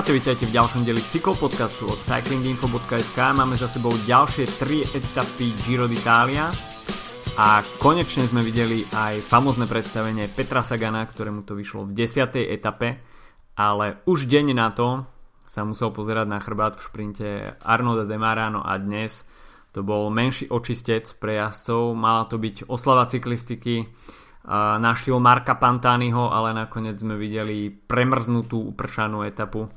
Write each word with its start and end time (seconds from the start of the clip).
Čaute, 0.00 0.16
vítajte 0.16 0.48
v 0.48 0.56
ďalšom 0.56 0.80
deli 0.88 1.04
cyklopodcastu 1.04 1.84
od 1.84 2.00
cyclinginfo.sk. 2.00 3.20
Máme 3.36 3.52
za 3.52 3.68
sebou 3.68 3.92
ďalšie 4.08 4.48
3 4.48 4.96
etapy 4.96 5.52
Giro 5.60 5.84
d'Italia 5.84 6.48
a 7.36 7.60
konečne 7.76 8.24
sme 8.24 8.40
videli 8.40 8.80
aj 8.96 9.20
famozne 9.20 9.68
predstavenie 9.68 10.32
Petra 10.32 10.64
Sagana, 10.64 11.04
ktorému 11.04 11.44
to 11.44 11.52
vyšlo 11.52 11.84
v 11.84 11.92
10. 11.92 12.32
etape, 12.32 12.96
ale 13.60 14.00
už 14.08 14.24
deň 14.24 14.56
na 14.56 14.72
to 14.72 15.04
sa 15.44 15.68
musel 15.68 15.92
pozerať 15.92 16.32
na 16.32 16.40
chrbát 16.40 16.80
v 16.80 16.84
šprinte 16.88 17.28
Arnolda 17.60 18.08
Demarano 18.08 18.64
a 18.64 18.80
dnes 18.80 19.28
to 19.76 19.84
bol 19.84 20.08
menší 20.08 20.48
očistec 20.48 21.12
pre 21.20 21.44
jazdcov, 21.44 21.92
mala 21.92 22.24
to 22.24 22.40
byť 22.40 22.72
oslava 22.72 23.04
cyklistiky, 23.04 23.84
našiel 24.80 25.20
Marka 25.20 25.60
Pantányho, 25.60 26.32
ale 26.32 26.56
nakoniec 26.56 26.96
sme 26.96 27.20
videli 27.20 27.68
premrznutú 27.68 28.72
upršanú 28.72 29.28
etapu, 29.28 29.68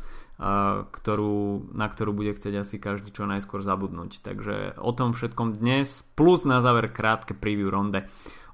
ktorú, 0.92 1.72
na 1.72 1.88
ktorú 1.88 2.12
bude 2.12 2.36
chcieť 2.36 2.54
asi 2.60 2.76
každý 2.76 3.16
čo 3.16 3.24
najskôr 3.24 3.64
zabudnúť. 3.64 4.20
Takže 4.20 4.56
o 4.82 4.92
tom 4.92 5.16
všetkom 5.16 5.56
dnes, 5.56 6.04
plus 6.16 6.44
na 6.44 6.60
záver 6.60 6.92
krátke 6.92 7.32
preview 7.32 7.72
ronde. 7.72 8.04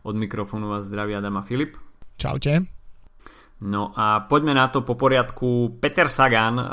Od 0.05 0.16
mikrofónu 0.16 0.70
vás 0.70 0.85
zdraví 0.85 1.17
Adam 1.17 1.41
a 1.41 1.44
Filip. 1.44 1.75
Čaute. 2.16 2.70
No 3.59 3.91
a 3.97 4.23
poďme 4.23 4.55
na 4.55 4.71
to 4.71 4.85
po 4.85 4.95
poriadku. 4.95 5.81
Peter 5.83 6.07
Sagan 6.07 6.55
uh, 6.55 6.66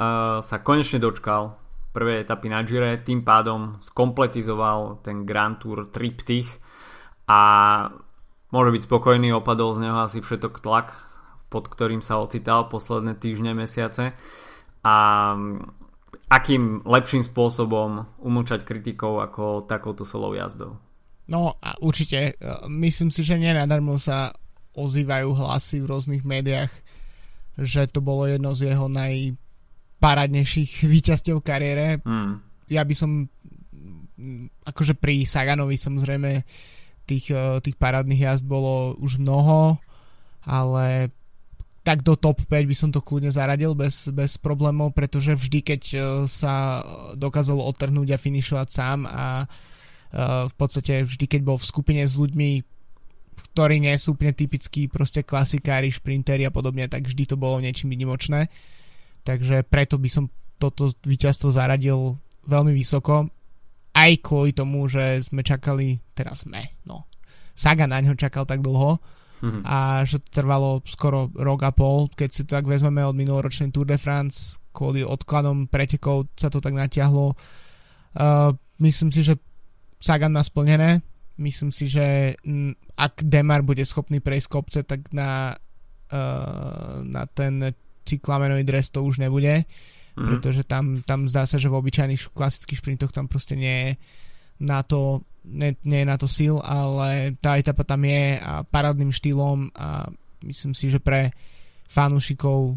sa 0.44 0.62
konečne 0.62 1.02
dočkal 1.02 1.58
prvej 1.90 2.28
etapy 2.28 2.52
na 2.52 2.60
Gire, 2.62 3.00
tým 3.00 3.24
pádom 3.24 3.80
skompletizoval 3.80 5.00
ten 5.00 5.24
Grand 5.24 5.56
Tour 5.56 5.88
triptych 5.88 6.60
a 7.24 7.40
môže 8.52 8.70
byť 8.70 8.82
spokojný, 8.84 9.32
opadol 9.32 9.74
z 9.74 9.88
neho 9.88 9.98
asi 10.04 10.20
všetok 10.20 10.60
tlak, 10.60 10.92
pod 11.48 11.72
ktorým 11.72 12.04
sa 12.04 12.20
ocital 12.20 12.68
posledné 12.68 13.16
týždne, 13.16 13.56
mesiace 13.56 14.12
a 14.86 14.94
akým 16.30 16.86
lepším 16.86 17.26
spôsobom 17.26 18.06
umlčať 18.22 18.62
kritikov 18.62 19.18
ako 19.22 19.66
takouto 19.66 20.06
solou 20.06 20.34
jazdou. 20.34 20.78
No 21.26 21.58
a 21.58 21.74
určite, 21.82 22.38
e, 22.38 22.54
myslím 22.70 23.10
si, 23.10 23.26
že 23.26 23.34
nenadarmo 23.34 23.98
sa 23.98 24.30
ozývajú 24.78 25.34
hlasy 25.34 25.82
v 25.82 25.90
rôznych 25.90 26.22
médiách, 26.22 26.70
že 27.58 27.90
to 27.90 27.98
bolo 27.98 28.30
jedno 28.30 28.54
z 28.54 28.70
jeho 28.70 28.86
najparádnejších 28.86 30.82
výťazťov 30.92 31.42
v 31.42 31.46
kariére. 31.46 31.86
Hmm. 32.06 32.46
Ja 32.70 32.86
by 32.86 32.94
som 32.94 33.30
akože 34.66 34.98
pri 34.98 35.28
Saganovi 35.28 35.76
samozrejme 35.78 36.42
tých, 37.06 37.30
eh, 37.30 37.58
tých 37.62 37.76
parádnych 37.78 38.22
jazd 38.22 38.44
bolo 38.46 38.98
už 38.98 39.22
mnoho, 39.22 39.78
ale 40.46 41.10
tak 41.86 42.02
do 42.02 42.18
top 42.18 42.42
5 42.50 42.66
by 42.66 42.74
som 42.74 42.90
to 42.90 42.98
kľudne 42.98 43.30
zaradil 43.30 43.78
bez, 43.78 44.10
bez 44.10 44.34
problémov, 44.42 44.90
pretože 44.90 45.38
vždy, 45.38 45.62
keď 45.62 45.82
eh, 45.94 46.00
sa 46.26 46.82
dokázal 47.14 47.62
odtrhnúť 47.62 48.18
a 48.18 48.18
finišovať 48.18 48.68
sám 48.74 49.06
a 49.06 49.46
eh, 49.46 50.50
v 50.50 50.54
podstate 50.58 51.06
vždy, 51.06 51.30
keď 51.30 51.40
bol 51.46 51.54
v 51.62 51.70
skupine 51.70 52.02
s 52.02 52.18
ľuďmi, 52.18 52.66
ktorí 53.54 53.78
nie 53.78 53.94
sú 53.94 54.18
úplne 54.18 54.34
typickí, 54.34 54.90
proste 54.90 55.22
klasikári, 55.22 55.94
šprintéri 55.94 56.42
a 56.42 56.50
podobne, 56.50 56.90
tak 56.90 57.06
vždy 57.06 57.30
to 57.30 57.36
bolo 57.38 57.62
niečím 57.62 57.94
výnimočné. 57.94 58.50
Takže 59.22 59.62
preto 59.70 60.02
by 60.02 60.08
som 60.10 60.26
toto 60.58 60.90
víťazstvo 61.06 61.54
zaradil 61.54 62.18
veľmi 62.50 62.74
vysoko 62.74 63.30
aj 63.96 64.10
kvôli 64.20 64.52
tomu, 64.52 64.90
že 64.90 65.24
sme 65.24 65.40
čakali, 65.40 66.02
teraz 66.12 66.44
sme, 66.44 66.76
no, 66.84 67.08
Saga 67.56 67.88
na 67.88 68.04
ňo 68.04 68.12
čakal 68.20 68.44
tak 68.44 68.60
dlho 68.60 69.00
mm-hmm. 69.42 69.62
a 69.64 70.02
že 70.08 70.22
to 70.22 70.28
trvalo 70.42 70.80
skoro 70.86 71.32
rok 71.32 71.66
a 71.66 71.72
pol, 71.72 72.08
keď 72.12 72.28
si 72.32 72.42
to 72.44 72.56
tak 72.56 72.68
vezmeme 72.68 73.02
od 73.04 73.16
minuloročnej 73.16 73.72
Tour 73.72 73.88
de 73.88 73.98
France, 74.00 74.60
kvôli 74.70 75.02
odkladom 75.02 75.66
pretekov 75.66 76.28
sa 76.36 76.52
to 76.52 76.60
tak 76.60 76.76
natiahlo. 76.76 77.32
Uh, 78.16 78.52
myslím 78.80 79.08
si, 79.12 79.24
že 79.24 79.40
Sagan 79.96 80.36
má 80.36 80.44
splnené. 80.44 81.00
Myslím 81.36 81.68
si, 81.72 81.88
že 81.88 82.36
m, 82.44 82.72
ak 82.96 83.24
Demar 83.24 83.60
bude 83.60 83.84
schopný 83.84 84.20
prejsť 84.20 84.48
kopce, 84.48 84.80
tak 84.84 85.08
na, 85.12 85.56
uh, 86.12 87.04
na 87.04 87.24
ten 87.28 87.72
cyklamenový 88.04 88.64
dres 88.64 88.88
to 88.88 89.04
už 89.04 89.20
nebude 89.20 89.64
mm-hmm. 90.16 90.28
pretože 90.32 90.64
tam, 90.64 91.04
tam 91.04 91.28
zdá 91.28 91.44
sa, 91.44 91.60
že 91.60 91.68
v 91.68 91.78
obyčajných 91.78 92.32
klasických 92.32 92.80
šprintoch 92.80 93.12
tam 93.12 93.28
proste 93.28 93.54
nie 93.54 93.76
je 93.76 93.90
na 94.64 94.80
to, 94.80 95.20
nie, 95.46 95.78
nie 95.86 96.02
je 96.02 96.10
na 96.10 96.16
to 96.18 96.26
síl, 96.26 96.58
ale 96.60 97.38
tá 97.38 97.56
etapa 97.56 97.86
tam 97.86 98.02
je 98.02 98.36
a 98.36 98.66
parádnym 98.66 99.14
štýlom 99.14 99.70
a 99.78 100.10
myslím 100.42 100.74
si, 100.74 100.90
že 100.90 100.98
pre 100.98 101.30
fanúšikov 101.86 102.76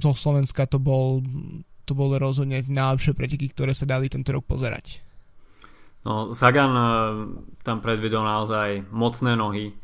zo 0.00 0.12
Slovenska 0.16 0.64
to 0.64 0.80
bol 0.80 1.20
to 1.84 1.92
bolo 1.92 2.22
rozhodne 2.22 2.62
najlepšie 2.64 3.18
preteky, 3.18 3.50
ktoré 3.50 3.74
sa 3.74 3.82
dali 3.82 4.06
tento 4.06 4.30
rok 4.30 4.46
pozerať. 4.46 5.02
No, 6.06 6.30
Sagan 6.32 6.72
eh, 6.72 6.86
tam 7.60 7.84
predvedol 7.84 8.24
naozaj 8.24 8.88
mocné 8.88 9.36
nohy 9.36 9.76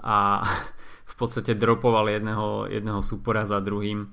a 0.00 0.40
v 1.10 1.14
podstate 1.18 1.58
dropoval 1.58 2.08
jedného, 2.08 2.70
jedného 2.70 3.02
súpora 3.02 3.44
za 3.44 3.58
druhým 3.58 4.08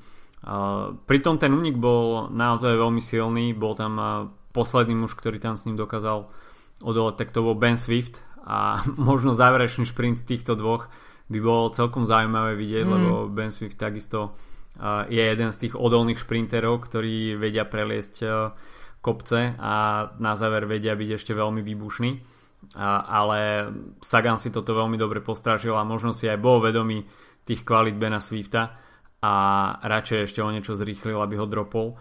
pritom 1.09 1.41
ten 1.41 1.49
únik 1.49 1.73
bol 1.73 2.29
naozaj 2.29 2.77
veľmi 2.77 3.01
silný, 3.01 3.57
bol 3.57 3.73
tam 3.73 3.97
posledný 4.53 4.93
muž, 4.93 5.17
ktorý 5.17 5.41
tam 5.41 5.57
s 5.57 5.65
ním 5.65 5.75
dokázal 5.75 6.29
odolať, 6.81 7.15
tak 7.23 7.29
to 7.31 7.45
bol 7.45 7.55
Ben 7.55 7.79
Swift 7.79 8.19
a 8.43 8.81
možno 9.09 9.35
záverečný 9.37 9.87
šprint 9.87 10.23
týchto 10.23 10.55
dvoch 10.57 10.91
by 11.25 11.39
bol 11.41 11.73
celkom 11.73 12.05
zaujímavé 12.05 12.53
vidieť, 12.53 12.85
mm. 12.85 12.91
lebo 12.91 13.11
Ben 13.29 13.49
Swift 13.49 13.81
takisto 13.81 14.37
je 15.07 15.23
jeden 15.23 15.55
z 15.55 15.57
tých 15.57 15.73
odolných 15.79 16.19
šprinterov, 16.19 16.83
ktorí 16.83 17.39
vedia 17.39 17.63
preliesť 17.63 18.27
kopce 18.99 19.55
a 19.55 19.73
na 20.19 20.33
záver 20.35 20.65
vedia 20.65 20.97
byť 20.97 21.09
ešte 21.15 21.31
veľmi 21.31 21.61
výbušný. 21.61 22.11
ale 22.81 23.69
Sagan 24.01 24.41
si 24.41 24.49
toto 24.49 24.73
veľmi 24.73 24.97
dobre 24.97 25.21
postražil 25.21 25.77
a 25.77 25.87
možno 25.87 26.11
si 26.11 26.27
aj 26.27 26.41
bol 26.41 26.59
vedomý 26.59 27.05
tých 27.45 27.61
kvalit 27.61 27.95
Bena 27.95 28.17
Swifta 28.17 28.73
a 29.21 29.33
radšej 29.85 30.25
ešte 30.25 30.41
o 30.41 30.49
niečo 30.49 30.73
zrýchlil, 30.73 31.21
aby 31.21 31.37
ho 31.37 31.45
dropol. 31.45 31.95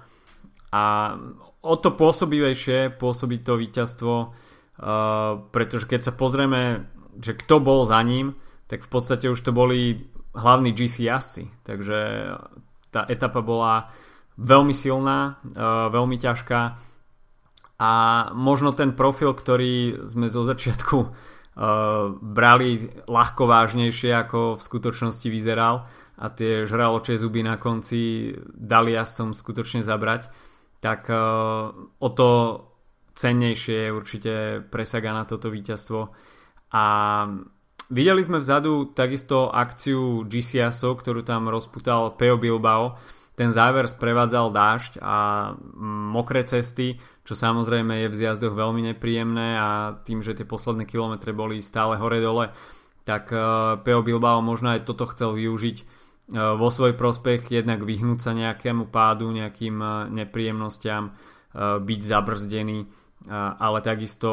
A 0.74 1.14
o 1.62 1.74
to 1.78 1.94
pôsobivejšie 1.94 2.96
pôsobí 2.96 3.44
to 3.44 3.54
víťazstvo, 3.60 4.34
uh, 4.78 5.44
pretože 5.50 5.86
keď 5.86 6.00
sa 6.06 6.12
pozrieme, 6.14 6.88
že 7.20 7.36
kto 7.36 7.62
bol 7.62 7.86
za 7.86 8.00
ním, 8.02 8.34
tak 8.66 8.82
v 8.82 8.90
podstate 8.90 9.30
už 9.30 9.40
to 9.40 9.52
boli 9.54 10.10
hlavní 10.34 10.74
GC 10.74 11.06
jazdci. 11.06 11.50
Takže 11.62 11.98
tá 12.90 13.06
etapa 13.06 13.44
bola 13.44 13.92
veľmi 14.40 14.74
silná, 14.74 15.38
uh, 15.54 15.90
veľmi 15.90 16.18
ťažká 16.18 16.60
a 17.74 17.92
možno 18.34 18.70
ten 18.70 18.94
profil, 18.94 19.34
ktorý 19.34 20.06
sme 20.06 20.30
zo 20.30 20.46
začiatku 20.46 20.98
uh, 20.98 21.10
brali 22.18 22.90
ľahko 23.10 23.46
vážnejšie, 23.46 24.10
ako 24.14 24.58
v 24.58 24.62
skutočnosti 24.62 25.28
vyzeral, 25.30 25.86
a 26.14 26.30
tie 26.30 26.62
žraločie 26.62 27.18
zuby 27.18 27.42
na 27.42 27.58
konci 27.58 28.30
dali 28.54 28.94
som 29.02 29.34
skutočne 29.34 29.82
zabrať, 29.82 30.30
tak 30.78 31.10
o 31.98 32.08
to 32.12 32.28
cennejšie 33.14 33.88
je 33.88 33.94
určite 33.94 34.32
presaga 34.68 35.14
na 35.14 35.24
toto 35.24 35.48
víťazstvo. 35.50 36.10
A 36.74 36.84
videli 37.88 38.20
sme 38.22 38.42
vzadu 38.42 38.92
takisto 38.92 39.48
akciu 39.50 40.26
GCSO, 40.26 40.98
ktorú 40.98 41.22
tam 41.22 41.46
rozputal 41.46 42.18
Peo 42.18 42.34
Bilbao. 42.36 42.98
Ten 43.34 43.50
záver 43.50 43.90
sprevádzal 43.90 44.54
dážď 44.54 44.92
a 45.02 45.16
mokré 46.14 46.46
cesty, 46.46 47.02
čo 47.26 47.34
samozrejme 47.34 48.06
je 48.06 48.08
v 48.10 48.18
zjazdoch 48.18 48.54
veľmi 48.54 48.94
nepríjemné 48.94 49.58
a 49.58 49.98
tým, 50.06 50.22
že 50.22 50.38
tie 50.38 50.46
posledné 50.46 50.86
kilometre 50.86 51.34
boli 51.34 51.58
stále 51.58 51.98
hore-dole, 51.98 52.54
tak 53.02 53.34
uh, 53.34 53.74
Peo 53.82 54.06
Bilbao 54.06 54.38
možno 54.38 54.70
aj 54.70 54.86
toto 54.86 55.10
chcel 55.10 55.34
využiť 55.34 56.04
E, 56.24 56.56
vo 56.56 56.72
svoj 56.72 56.96
prospech 56.96 57.52
jednak 57.52 57.84
vyhnúť 57.84 58.18
sa 58.20 58.32
nejakému 58.32 58.88
pádu, 58.88 59.28
nejakým 59.28 59.76
e, 59.76 59.88
nepríjemnostiam, 60.24 61.12
e, 61.12 61.12
byť 61.84 62.00
zabrzdený, 62.00 62.88
ale 63.32 63.78
takisto 63.80 64.30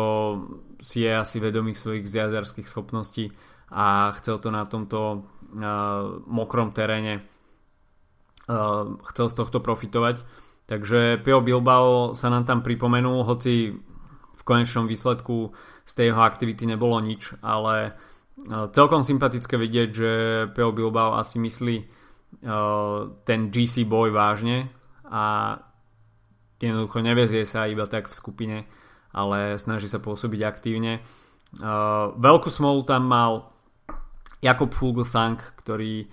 si 0.83 1.07
je 1.07 1.11
asi 1.15 1.39
vedomý 1.39 1.75
svojich 1.75 2.07
zjazerských 2.07 2.67
schopností 2.67 3.31
a 3.71 4.11
chcel 4.19 4.39
to 4.43 4.51
na 4.51 4.67
tomto 4.67 5.23
mokrom 6.27 6.75
teréne 6.75 7.23
chcel 9.07 9.27
z 9.31 9.35
tohto 9.35 9.63
profitovať. 9.63 10.23
Takže 10.67 11.19
Pio 11.23 11.39
Bilbao 11.43 12.11
sa 12.15 12.31
nám 12.31 12.47
tam 12.47 12.59
pripomenul, 12.63 13.23
hoci 13.23 13.75
v 14.35 14.41
konečnom 14.43 14.88
výsledku 14.88 15.51
z 15.83 15.91
tej 15.95 16.11
jeho 16.11 16.21
aktivity 16.23 16.63
nebolo 16.67 16.99
nič, 16.99 17.35
ale 17.43 17.95
celkom 18.71 19.03
sympatické 19.03 19.59
vidieť, 19.59 19.89
že 19.91 20.11
Peo 20.55 20.71
Bilbao 20.71 21.19
asi 21.19 21.39
myslí 21.39 21.77
ten 23.27 23.39
GC 23.51 23.83
boj 23.83 24.15
vážne 24.15 24.71
a 25.07 25.55
jednoducho 26.69 27.02
nevezie 27.02 27.44
sa 27.50 27.66
iba 27.66 27.90
tak 27.90 28.12
v 28.12 28.18
skupine, 28.18 28.58
ale 29.10 29.58
snaží 29.58 29.90
sa 29.90 29.98
pôsobiť 29.98 30.42
aktívne. 30.46 31.02
Veľkú 32.16 32.48
smolu 32.54 32.86
tam 32.86 33.10
mal 33.10 33.52
Jakob 34.40 34.72
Fuglsang, 34.72 35.42
ktorý 35.60 36.08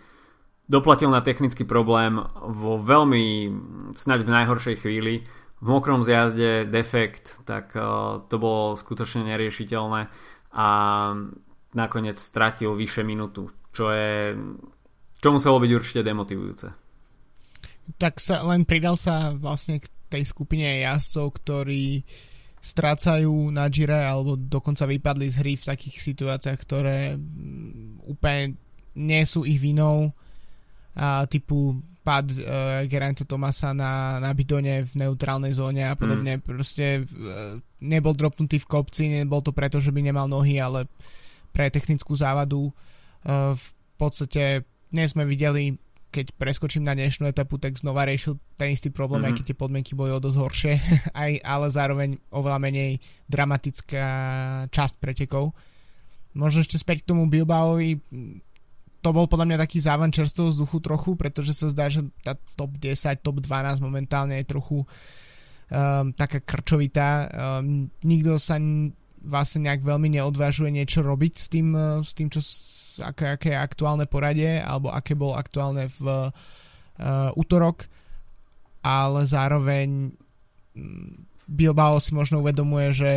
doplatil 0.69 1.09
na 1.09 1.25
technický 1.25 1.65
problém 1.65 2.21
vo 2.45 2.77
veľmi, 2.77 3.53
snaď 3.97 4.25
v 4.25 4.35
najhoršej 4.37 4.77
chvíli, 4.85 5.25
v 5.59 5.67
mokrom 5.67 6.07
zjazde 6.07 6.71
defekt, 6.71 7.43
tak 7.43 7.75
uh, 7.75 8.23
to 8.31 8.39
bolo 8.39 8.79
skutočne 8.79 9.27
neriešiteľné 9.27 10.07
a 10.55 10.69
nakoniec 11.75 12.15
stratil 12.15 12.79
vyše 12.79 13.03
minútu, 13.03 13.51
čo 13.75 13.91
je 13.91 14.39
čo 15.19 15.35
muselo 15.35 15.59
byť 15.59 15.71
určite 15.75 16.07
demotivujúce. 16.07 16.67
Tak 17.99 18.23
sa 18.23 18.47
len 18.47 18.63
pridal 18.63 18.95
sa 18.95 19.35
vlastne 19.35 19.83
k 19.83 19.91
tej 20.09 20.25
skupine 20.25 20.65
jazdcov, 20.83 21.27
ktorí 21.39 22.03
strácajú 22.59 23.55
na 23.55 23.71
Gire 23.71 24.03
alebo 24.03 24.35
dokonca 24.35 24.83
vypadli 24.83 25.31
z 25.31 25.37
hry 25.39 25.55
v 25.55 25.69
takých 25.69 25.97
situáciách, 26.03 26.59
ktoré 26.59 27.15
mm, 27.15 28.11
úplne 28.11 28.59
nie 28.99 29.23
sú 29.23 29.47
ich 29.47 29.63
vinou 29.63 30.11
a 30.99 31.23
typu 31.31 31.79
pad 32.03 32.27
uh, 32.35 32.83
Geraint 32.91 33.21
Tomasa 33.23 33.71
na, 33.71 34.19
na 34.19 34.35
bidone 34.35 34.83
v 34.83 34.93
neutrálnej 35.07 35.55
zóne 35.55 35.87
a 35.87 35.95
podobne. 35.95 36.41
Mm. 36.41 36.43
Proste 36.43 37.05
uh, 37.05 37.61
nebol 37.85 38.17
dropnutý 38.17 38.59
v 38.59 38.67
kopci, 38.67 39.07
nebol 39.07 39.45
to 39.45 39.55
preto, 39.55 39.79
že 39.79 39.95
by 39.95 40.03
nemal 40.03 40.27
nohy, 40.27 40.59
ale 40.59 40.91
pre 41.55 41.71
technickú 41.71 42.17
závadu. 42.19 42.75
Uh, 43.23 43.55
v 43.55 43.69
podstate 44.01 44.65
dnes 44.89 45.13
sme 45.13 45.29
videli, 45.29 45.77
keď 46.09 46.33
preskočím 46.41 46.89
na 46.89 46.97
dnešnú 46.97 47.29
etapu, 47.29 47.61
tak 47.61 47.77
znova 47.77 48.09
riešil 48.09 48.41
ten 48.57 48.73
istý 48.73 48.89
problém, 48.89 49.23
mm-hmm. 49.23 49.37
aj 49.37 49.39
keď 49.41 49.45
tie 49.53 49.61
podmienky 49.61 49.93
boli 49.93 50.11
o 50.13 50.23
dosť 50.23 50.39
horšie, 50.41 50.75
aj, 51.25 51.33
ale 51.45 51.67
zároveň 51.69 52.09
oveľa 52.33 52.59
menej 52.59 52.91
dramatická 53.29 54.07
časť 54.73 54.95
pretekov. 54.97 55.53
Možno 56.33 56.65
ešte 56.65 56.81
späť 56.81 57.05
k 57.05 57.09
tomu 57.13 57.29
Bilbaovi, 57.29 58.01
to 58.99 59.11
bol 59.15 59.31
podľa 59.31 59.47
mňa 59.55 59.63
taký 59.63 59.79
závan 59.79 60.11
čerstvého 60.11 60.51
vzduchu 60.51 60.79
trochu, 60.83 61.11
pretože 61.15 61.55
sa 61.55 61.71
zdá, 61.71 61.87
že 61.87 62.03
tá 62.25 62.35
top 62.59 62.77
10, 62.77 63.23
top 63.23 63.39
12 63.39 63.79
momentálne 63.79 64.35
je 64.43 64.47
trochu 64.49 64.83
um, 64.83 66.11
taká 66.13 66.43
krčovitá. 66.43 67.31
Um, 67.61 67.95
nikto 68.03 68.43
sa 68.43 68.59
vlastne 69.23 69.71
nejak 69.71 69.87
veľmi 69.87 70.19
neodvážuje 70.19 70.71
niečo 70.75 71.07
robiť 71.07 71.35
s 71.39 71.47
tým, 71.47 71.69
uh, 71.79 72.03
s 72.03 72.13
tým 72.19 72.27
čo, 72.27 72.43
aké, 73.01 73.39
aké 73.39 73.49
je 73.55 73.59
aktuálne 73.59 74.05
poradie, 74.05 74.59
alebo 74.61 74.93
aké 74.93 75.15
bolo 75.15 75.35
aktuálne 75.35 75.91
v 75.99 76.31
uh, 76.31 77.31
útorok, 77.39 77.87
ale 78.83 79.27
zároveň 79.27 80.13
um, 80.77 81.27
Bilbao 81.49 81.97
si 81.97 82.13
možno 82.13 82.45
uvedomuje, 82.45 82.93
že 82.93 83.11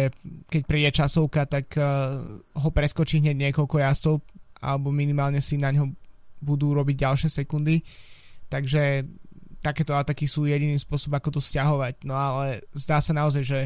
keď 0.48 0.62
príde 0.64 0.90
časovka, 0.96 1.44
tak 1.44 1.76
uh, 1.76 2.22
ho 2.56 2.70
preskočí 2.72 3.20
hneď 3.20 3.52
niekoľko 3.52 3.76
jazdcov 3.82 4.16
alebo 4.62 4.94
minimálne 4.94 5.42
si 5.42 5.58
na 5.58 5.74
ňo 5.74 5.90
budú 6.38 6.72
robiť 6.78 6.96
ďalšie 7.02 7.30
sekundy. 7.44 7.82
Takže 8.48 9.06
takéto 9.62 9.98
ataky 9.98 10.26
sú 10.26 10.46
jediný 10.46 10.78
spôsob, 10.78 11.18
ako 11.18 11.38
to 11.38 11.42
stiahovať. 11.42 12.06
No 12.06 12.14
ale 12.18 12.66
zdá 12.74 13.02
sa 13.02 13.14
naozaj, 13.14 13.44
že 13.46 13.60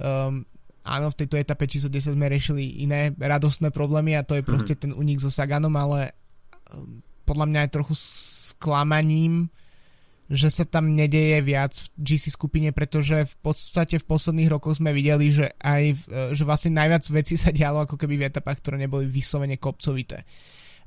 um, 0.00 0.44
áno, 0.88 1.12
v 1.12 1.18
tejto 1.24 1.36
etape 1.36 1.68
číslo 1.68 1.92
10 1.92 2.16
sme 2.16 2.32
riešili 2.32 2.80
iné 2.80 3.12
radostné 3.12 3.68
problémy 3.68 4.16
a 4.16 4.24
to 4.24 4.40
je 4.40 4.42
proste 4.46 4.74
mm-hmm. 4.74 4.96
ten 4.96 4.96
unik 4.96 5.18
so 5.20 5.28
Saganom, 5.28 5.76
ale 5.76 6.16
um, 6.72 7.04
podľa 7.28 7.46
mňa 7.52 7.60
je 7.68 7.74
trochu 7.76 7.94
sklamaním, 8.56 9.52
že 10.28 10.48
sa 10.52 10.64
tam 10.68 10.92
nedeje 10.92 11.40
viac 11.40 11.72
v 11.72 11.86
GC 12.04 12.32
skupine, 12.32 12.68
pretože 12.72 13.24
v 13.24 13.34
podstate 13.40 13.96
v 14.00 14.08
posledných 14.08 14.52
rokoch 14.52 14.76
sme 14.76 14.92
videli, 14.92 15.32
že 15.32 15.56
aj 15.56 15.82
e, 15.88 15.96
že 16.36 16.44
vlastne 16.44 16.76
najviac 16.76 17.00
vecí 17.08 17.40
sa 17.40 17.48
dialo 17.48 17.88
ako 17.88 17.96
keby 17.96 18.20
v 18.20 18.26
etapách, 18.28 18.60
ktoré 18.60 18.76
neboli 18.76 19.08
vyslovene 19.08 19.56
kopcovité 19.56 20.28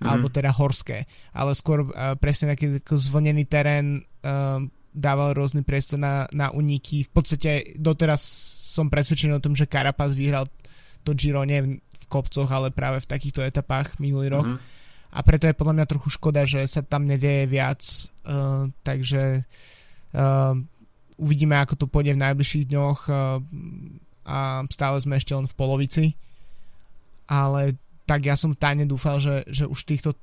mm-hmm. 0.01 0.09
alebo 0.09 0.27
teda 0.33 0.53
horské, 0.53 1.05
ale 1.33 1.53
skôr 1.53 1.85
uh, 1.85 2.17
presne 2.17 2.53
taký 2.53 2.81
zvlnený 2.85 3.45
terén 3.45 4.01
uh, 4.25 4.61
dával 4.91 5.31
rôzny 5.31 5.63
priestor 5.63 5.97
na, 5.97 6.27
na 6.35 6.51
uniky. 6.51 7.07
V 7.07 7.11
podstate 7.11 7.75
doteraz 7.79 8.21
som 8.75 8.91
presvedčený 8.91 9.39
o 9.39 9.43
tom, 9.43 9.55
že 9.55 9.67
Carapaz 9.67 10.15
vyhral 10.15 10.47
to 11.01 11.17
Giro 11.17 11.41
nie 11.47 11.81
v 11.81 12.05
kopcoch, 12.11 12.47
ale 12.51 12.69
práve 12.69 13.01
v 13.01 13.09
takýchto 13.09 13.41
etapách 13.41 13.97
minulý 13.97 14.29
rok. 14.29 14.47
Mm-hmm 14.47 14.79
a 15.11 15.19
preto 15.27 15.43
je 15.47 15.59
podľa 15.59 15.75
mňa 15.75 15.91
trochu 15.91 16.09
škoda, 16.15 16.47
že 16.47 16.63
sa 16.71 16.79
tam 16.79 17.03
nedeje 17.03 17.43
viac, 17.51 17.83
uh, 17.83 18.71
takže 18.79 19.43
uh, 20.15 20.55
uvidíme, 21.19 21.59
ako 21.59 21.75
to 21.75 21.85
pôjde 21.91 22.15
v 22.15 22.23
najbližších 22.23 22.65
dňoch 22.71 22.99
uh, 23.11 23.43
a 24.23 24.63
stále 24.71 24.97
sme 25.03 25.19
ešte 25.19 25.35
len 25.35 25.51
v 25.51 25.57
polovici, 25.59 26.05
ale 27.27 27.75
tak 28.07 28.23
ja 28.23 28.39
som 28.39 28.55
tajne 28.55 28.87
dúfal, 28.87 29.19
že, 29.19 29.43
že 29.51 29.67
už 29.67 29.83
týchto 29.83 30.15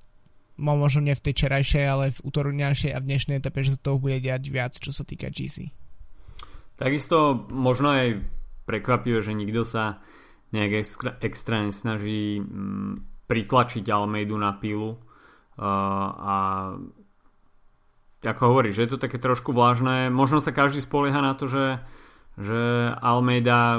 možno 0.59 1.07
nie 1.07 1.15
v 1.15 1.25
tej 1.31 1.47
čerajšej, 1.47 1.85
ale 1.87 2.05
v 2.11 2.21
útorňajšej 2.27 2.91
a 2.93 2.99
v 2.99 3.09
dnešnej 3.09 3.37
etape, 3.39 3.63
že 3.63 3.79
sa 3.79 3.81
toho 3.81 4.03
bude 4.03 4.19
diať 4.19 4.51
viac, 4.51 4.75
čo 4.75 4.91
sa 4.91 5.07
týka 5.07 5.31
GC. 5.31 5.71
Takisto 6.79 7.47
možno 7.51 7.95
aj 7.95 8.23
prekvapivé, 8.67 9.23
že 9.23 9.35
nikto 9.35 9.63
sa 9.63 10.03
nejak 10.51 10.73
extra, 10.83 11.11
extra 11.23 11.63
nesnaží 11.63 12.43
mm, 12.43 13.27
pritlačiť 13.31 13.85
Almeidu 13.89 14.37
na 14.37 14.57
pílu 14.57 14.97
uh, 14.97 16.09
a 16.13 16.37
ako 18.19 18.43
hovoríš, 18.51 18.83
že 18.83 18.85
je 18.87 18.93
to 18.99 19.03
také 19.03 19.23
trošku 19.23 19.55
vlážne. 19.55 20.11
Možno 20.11 20.43
sa 20.43 20.51
každý 20.51 20.83
spolieha 20.83 21.23
na 21.23 21.39
to, 21.39 21.47
že, 21.47 21.79
že 22.35 22.91
Almeida 22.99 23.79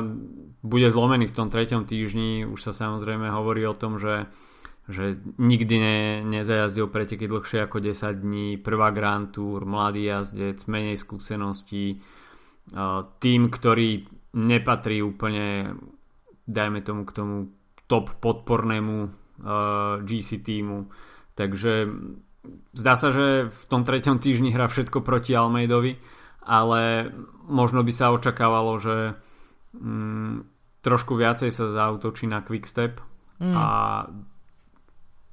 bude 0.64 0.88
zlomený 0.88 1.28
v 1.28 1.36
tom 1.36 1.52
treťom 1.52 1.84
týždni. 1.84 2.48
Už 2.48 2.64
sa 2.64 2.72
samozrejme 2.72 3.28
hovorí 3.28 3.68
o 3.68 3.76
tom, 3.76 4.00
že, 4.00 4.32
že 4.90 5.22
nikdy 5.38 5.76
ne, 5.78 5.98
nezajazdil 6.26 6.90
preteky 6.90 7.30
dlhšie 7.30 7.70
ako 7.70 7.78
10 7.78 8.26
dní. 8.26 8.58
Prvá 8.58 8.90
Grand 8.90 9.30
Tour, 9.30 9.62
mladý 9.70 10.10
jazdec, 10.10 10.66
menej 10.66 10.98
skúseností. 10.98 12.02
Tým, 13.22 13.42
ktorý 13.50 13.90
nepatrí 14.34 15.02
úplne 15.06 15.78
dajme 16.50 16.82
tomu 16.82 17.06
k 17.06 17.14
tomu 17.14 17.36
top 17.86 18.18
podpornému 18.18 18.98
uh, 19.06 20.02
GC 20.02 20.42
týmu. 20.42 20.90
Takže 21.38 21.86
zdá 22.74 22.94
sa, 22.98 23.14
že 23.14 23.54
v 23.54 23.64
tom 23.70 23.86
treťom 23.86 24.18
týždni 24.18 24.50
hrá 24.50 24.66
všetko 24.66 25.06
proti 25.06 25.38
Almeidovi, 25.38 26.02
ale 26.42 27.14
možno 27.46 27.86
by 27.86 27.94
sa 27.94 28.10
očakávalo, 28.10 28.82
že 28.82 28.98
mm, 29.78 30.36
trošku 30.82 31.14
viacej 31.14 31.54
sa 31.54 31.70
zautočí 31.70 32.26
na 32.26 32.42
quickstep 32.42 32.98
mm. 33.38 33.54
a 33.54 33.66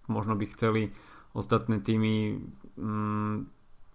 možno 0.06 0.34
by 0.38 0.44
chceli 0.52 0.82
ostatné 1.36 1.84
týmy 1.84 2.40
mm, 2.78 3.36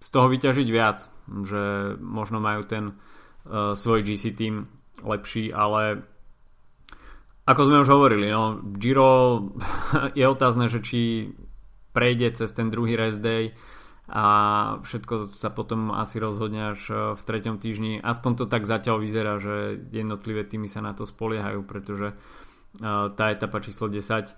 z 0.01 0.07
toho 0.09 0.27
vyťažiť 0.29 0.67
viac, 0.69 1.09
že 1.45 1.95
možno 2.01 2.41
majú 2.41 2.65
ten 2.65 2.93
uh, 2.93 3.73
svoj 3.77 4.01
GC 4.05 4.33
tým 4.33 4.65
lepší, 5.01 5.53
ale 5.53 6.05
ako 7.45 7.61
sme 7.65 7.81
už 7.81 7.89
hovorili, 7.89 8.29
no, 8.29 8.61
Giro 8.77 9.49
je 10.19 10.25
otázne, 10.25 10.69
že 10.69 10.79
či 10.85 11.31
prejde 11.91 12.31
cez 12.37 12.49
ten 12.53 12.71
druhý 12.71 12.95
rest 12.95 13.19
day 13.19 13.51
a 14.11 14.25
všetko 14.83 15.31
sa 15.35 15.51
potom 15.51 15.95
asi 15.95 16.19
rozhodne 16.19 16.75
až 16.75 16.81
e, 16.91 16.95
v 17.15 17.21
treťom 17.21 17.63
týždni. 17.63 18.03
Aspoň 18.03 18.43
to 18.43 18.45
tak 18.47 18.67
zatiaľ 18.67 18.99
vyzerá, 18.99 19.39
že 19.39 19.79
jednotlivé 19.91 20.43
týmy 20.43 20.67
sa 20.67 20.83
na 20.83 20.91
to 20.91 21.07
spoliehajú, 21.07 21.63
pretože 21.63 22.11
e, 22.11 22.15
tá 23.15 23.25
etapa 23.31 23.63
číslo 23.63 23.87
10 23.87 24.03
e, 24.03 24.31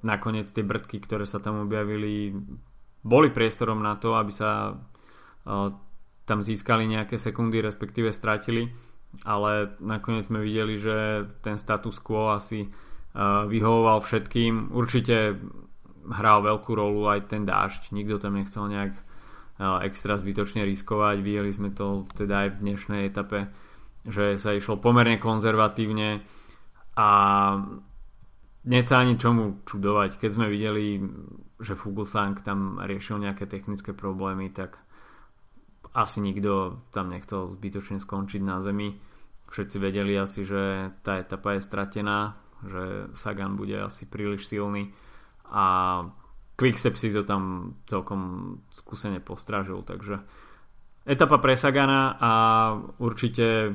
nakoniec 0.00 0.48
tie 0.48 0.64
brdky, 0.64 1.02
ktoré 1.02 1.26
sa 1.28 1.42
tam 1.42 1.66
objavili 1.66 2.32
boli 3.00 3.28
priestorom 3.32 3.80
na 3.80 3.96
to, 3.96 4.14
aby 4.16 4.32
sa 4.32 4.76
tam 6.24 6.38
získali 6.40 6.86
nejaké 6.86 7.16
sekundy, 7.16 7.64
respektíve 7.64 8.12
stratili 8.12 8.70
ale 9.26 9.74
nakoniec 9.82 10.26
sme 10.26 10.40
videli, 10.40 10.78
že 10.78 11.26
ten 11.42 11.58
status 11.58 11.98
quo 11.98 12.30
asi 12.30 12.70
uh, 12.70 13.44
vyhovoval 13.50 14.00
všetkým. 14.00 14.70
Určite 14.70 15.36
hral 16.06 16.38
veľkú 16.46 16.70
rolu 16.72 17.10
aj 17.10 17.28
ten 17.28 17.42
dážď, 17.44 17.92
nikto 17.92 18.16
tam 18.22 18.38
nechcel 18.38 18.66
nejak 18.70 18.94
extra 19.60 20.16
zbytočne 20.16 20.64
riskovať. 20.64 21.20
Videli 21.20 21.52
sme 21.52 21.68
to 21.68 22.08
teda 22.16 22.48
aj 22.48 22.56
v 22.56 22.60
dnešnej 22.64 23.12
etape, 23.12 23.52
že 24.08 24.40
sa 24.40 24.56
išlo 24.56 24.80
pomerne 24.80 25.20
konzervatívne 25.20 26.24
a 26.96 27.10
nie 28.66 28.82
sa 28.84 29.00
ani 29.00 29.16
čomu 29.16 29.64
čudovať. 29.64 30.20
Keď 30.20 30.30
sme 30.30 30.52
videli, 30.52 31.00
že 31.60 31.78
Fuglsang 31.78 32.40
tam 32.44 32.76
riešil 32.80 33.20
nejaké 33.20 33.48
technické 33.48 33.96
problémy, 33.96 34.52
tak 34.52 34.80
asi 35.96 36.22
nikto 36.22 36.84
tam 36.94 37.10
nechcel 37.10 37.50
zbytočne 37.50 37.98
skončiť 37.98 38.42
na 38.44 38.62
zemi. 38.62 38.94
Všetci 39.50 39.76
vedeli 39.82 40.14
asi, 40.14 40.46
že 40.46 40.94
tá 41.02 41.18
etapa 41.18 41.58
je 41.58 41.66
stratená, 41.66 42.38
že 42.62 43.10
Sagan 43.16 43.58
bude 43.58 43.74
asi 43.74 44.06
príliš 44.06 44.46
silný 44.46 44.94
a 45.50 46.06
Quickstep 46.54 46.94
si 47.00 47.08
to 47.10 47.24
tam 47.24 47.74
celkom 47.88 48.20
skúsene 48.68 49.18
postražil, 49.18 49.80
takže 49.80 50.20
etapa 51.08 51.40
pre 51.40 51.56
Sagana 51.56 52.20
a 52.20 52.32
určite 53.00 53.74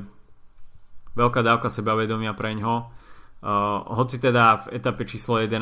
veľká 1.18 1.42
dávka 1.42 1.66
sebavedomia 1.66 2.32
pre 2.38 2.54
ňo. 2.54 2.94
Uh, 3.36 3.84
hoci 3.94 4.16
teda 4.18 4.64
v 4.64 4.80
etape 4.80 5.04
číslo 5.04 5.38
11 5.38 5.52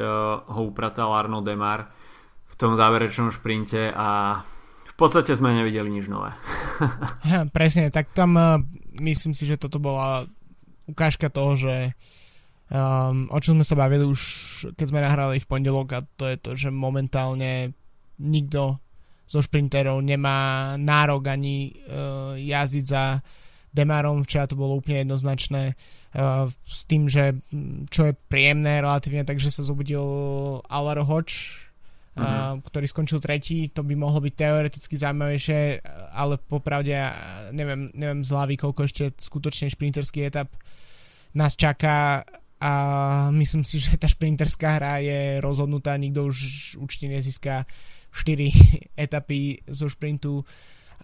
uh, 0.00 0.02
ho 0.48 0.60
upratal 0.64 1.12
Arno 1.12 1.44
Demar, 1.44 1.86
tom 2.58 2.74
záverečnom 2.74 3.30
šprinte 3.30 3.94
a 3.94 4.42
v 4.82 4.94
podstate 4.98 5.30
sme 5.38 5.54
nevideli 5.54 5.94
nič 5.94 6.10
nové. 6.10 6.34
Presne, 7.56 7.94
tak 7.94 8.10
tam 8.10 8.34
uh, 8.34 8.58
myslím 8.98 9.32
si, 9.32 9.46
že 9.46 9.56
toto 9.62 9.78
bola 9.78 10.26
ukážka 10.90 11.30
toho, 11.30 11.54
že 11.54 11.94
um, 12.66 13.30
o 13.30 13.38
čom 13.38 13.62
sme 13.62 13.64
sa 13.64 13.78
bavili 13.78 14.02
už 14.02 14.20
keď 14.74 14.86
sme 14.90 15.06
nahrali 15.06 15.38
v 15.38 15.46
pondelok 15.46 15.88
a 15.94 16.00
to 16.02 16.26
je 16.26 16.36
to, 16.42 16.50
že 16.58 16.74
momentálne 16.74 17.70
nikto 18.18 18.82
zo 19.30 19.38
šprinterov 19.38 20.02
nemá 20.02 20.74
nárok 20.74 21.30
ani 21.30 21.70
uh, 21.70 22.34
jazdiť 22.34 22.84
za 22.84 23.22
Demarom, 23.70 24.26
včera 24.26 24.50
to 24.50 24.58
bolo 24.58 24.80
úplne 24.80 25.06
jednoznačné 25.06 25.78
s 26.64 26.80
tým, 26.88 27.04
že 27.04 27.36
čo 27.92 28.08
je 28.08 28.16
príjemné 28.16 28.80
relatívne, 28.80 29.28
takže 29.28 29.52
sa 29.52 29.60
zobudil 29.60 30.00
Alvaro 30.64 31.04
Hoč, 31.04 31.60
uh, 32.16 32.22
uh, 32.22 32.54
ktorý 32.64 32.86
skončil 32.88 33.20
tretí, 33.20 33.68
to 33.68 33.84
by 33.84 33.92
mohlo 33.92 34.24
byť 34.24 34.34
teoreticky 34.34 34.96
zaujímavejšie, 34.96 35.84
ale 36.16 36.40
popravde 36.40 36.96
neviem, 37.52 37.92
neviem 37.92 38.24
z 38.24 38.30
hlavy, 38.32 38.54
koľko 38.56 38.88
ešte 38.88 39.04
skutočne 39.20 39.68
šprinterský 39.68 40.24
etap 40.24 40.48
nás 41.36 41.54
čaká. 41.54 42.24
A 42.58 42.72
myslím 43.30 43.62
si, 43.62 43.78
že 43.78 43.94
tá 43.94 44.10
šprinterská 44.10 44.82
hra 44.82 44.98
je 44.98 45.38
rozhodnutá, 45.38 45.94
nikto 45.94 46.26
už 46.26 46.74
určite 46.82 47.06
nezíska 47.06 47.62
4 48.10 48.50
etapy 49.06 49.62
zo 49.70 49.86
šprintu. 49.86 50.42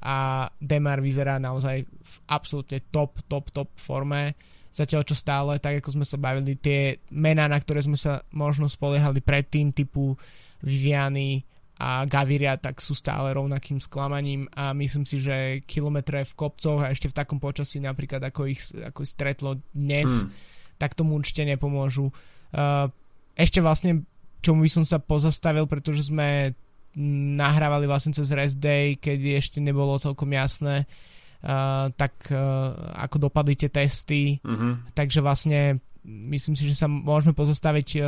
A 0.02 0.50
Demar 0.58 0.98
vyzerá 0.98 1.38
naozaj 1.38 1.86
v 1.86 2.14
absolútne 2.26 2.82
top, 2.90 3.22
top, 3.30 3.54
top 3.54 3.70
forme. 3.78 4.34
Zatiaľ 4.74 5.06
čo 5.06 5.14
stále, 5.14 5.62
tak 5.62 5.78
ako 5.78 5.94
sme 5.94 6.02
sa 6.02 6.18
bavili, 6.18 6.58
tie 6.58 6.98
mená, 7.14 7.46
na 7.46 7.62
ktoré 7.62 7.78
sme 7.78 7.94
sa 7.94 8.26
možno 8.34 8.66
spoliehali 8.66 9.22
predtým, 9.22 9.70
typu 9.70 10.18
Viviany 10.66 11.46
a 11.78 12.02
Gaviria, 12.10 12.58
tak 12.58 12.82
sú 12.82 12.98
stále 12.98 13.30
rovnakým 13.38 13.78
sklamaním 13.78 14.50
a 14.50 14.74
myslím 14.74 15.06
si, 15.06 15.22
že 15.22 15.62
kilometre 15.62 16.26
v 16.26 16.34
kopcoch 16.34 16.82
a 16.82 16.90
ešte 16.90 17.06
v 17.06 17.14
takom 17.14 17.38
počasí 17.38 17.78
napríklad 17.78 18.18
ako 18.26 18.50
ich, 18.50 18.66
ako 18.74 19.06
stretlo 19.06 19.62
dnes, 19.70 20.26
hmm. 20.26 20.30
tak 20.82 20.98
tomu 20.98 21.14
určite 21.22 21.46
nepomôžu. 21.46 22.10
Uh, 22.50 22.90
ešte 23.38 23.62
vlastne 23.62 24.02
čomu 24.42 24.66
by 24.66 24.70
som 24.74 24.82
sa 24.82 24.98
pozastavil, 24.98 25.70
pretože 25.70 26.10
sme 26.10 26.50
nahrávali 27.38 27.86
vlastne 27.86 28.10
cez 28.10 28.26
rest 28.34 28.58
day, 28.58 28.98
keď 28.98 29.38
ešte 29.38 29.62
nebolo 29.62 29.98
celkom 30.02 30.30
jasné, 30.34 30.82
uh, 30.82 31.13
tak 31.92 32.14
uh, 32.32 32.96
ako 33.04 33.28
dopadli 33.28 33.54
tie 33.54 33.68
testy. 33.68 34.40
Uh-huh. 34.40 34.80
Takže 34.96 35.20
vlastne 35.20 35.84
myslím 36.04 36.56
si, 36.56 36.64
že 36.72 36.76
sa 36.76 36.88
môžeme 36.88 37.36
pozastaviť 37.36 37.88
uh, 38.00 38.04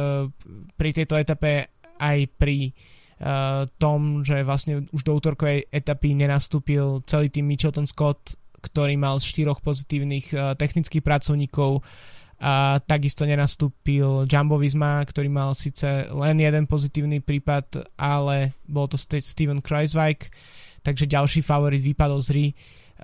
pri 0.76 0.90
tejto 0.96 1.20
etape 1.20 1.68
aj 2.00 2.18
pri 2.40 2.72
uh, 3.20 3.68
tom, 3.76 4.24
že 4.24 4.40
vlastne 4.40 4.88
už 4.88 5.04
do 5.04 5.12
útorkovej 5.12 5.68
etapy 5.68 6.16
nenastúpil 6.16 7.04
celý 7.04 7.28
tým 7.28 7.44
Mitchelton 7.44 7.84
Scott, 7.84 8.40
ktorý 8.64 8.96
mal 8.96 9.20
štyroch 9.20 9.60
pozitívnych 9.60 10.32
uh, 10.32 10.56
technických 10.56 11.04
pracovníkov 11.04 11.84
a 12.36 12.76
takisto 12.84 13.24
nenastúpil 13.24 14.28
Jumbo 14.28 14.60
Visma, 14.60 15.00
ktorý 15.00 15.32
mal 15.32 15.56
síce 15.56 16.04
len 16.12 16.36
jeden 16.36 16.68
pozitívny 16.68 17.24
prípad, 17.24 17.96
ale 17.96 18.52
bol 18.68 18.84
to 18.92 19.00
Steven 19.00 19.64
Kreuzweig, 19.64 20.28
takže 20.84 21.08
ďalší 21.08 21.40
favorit 21.40 21.80
vypadol 21.80 22.20
z 22.20 22.28
hry 22.28 22.46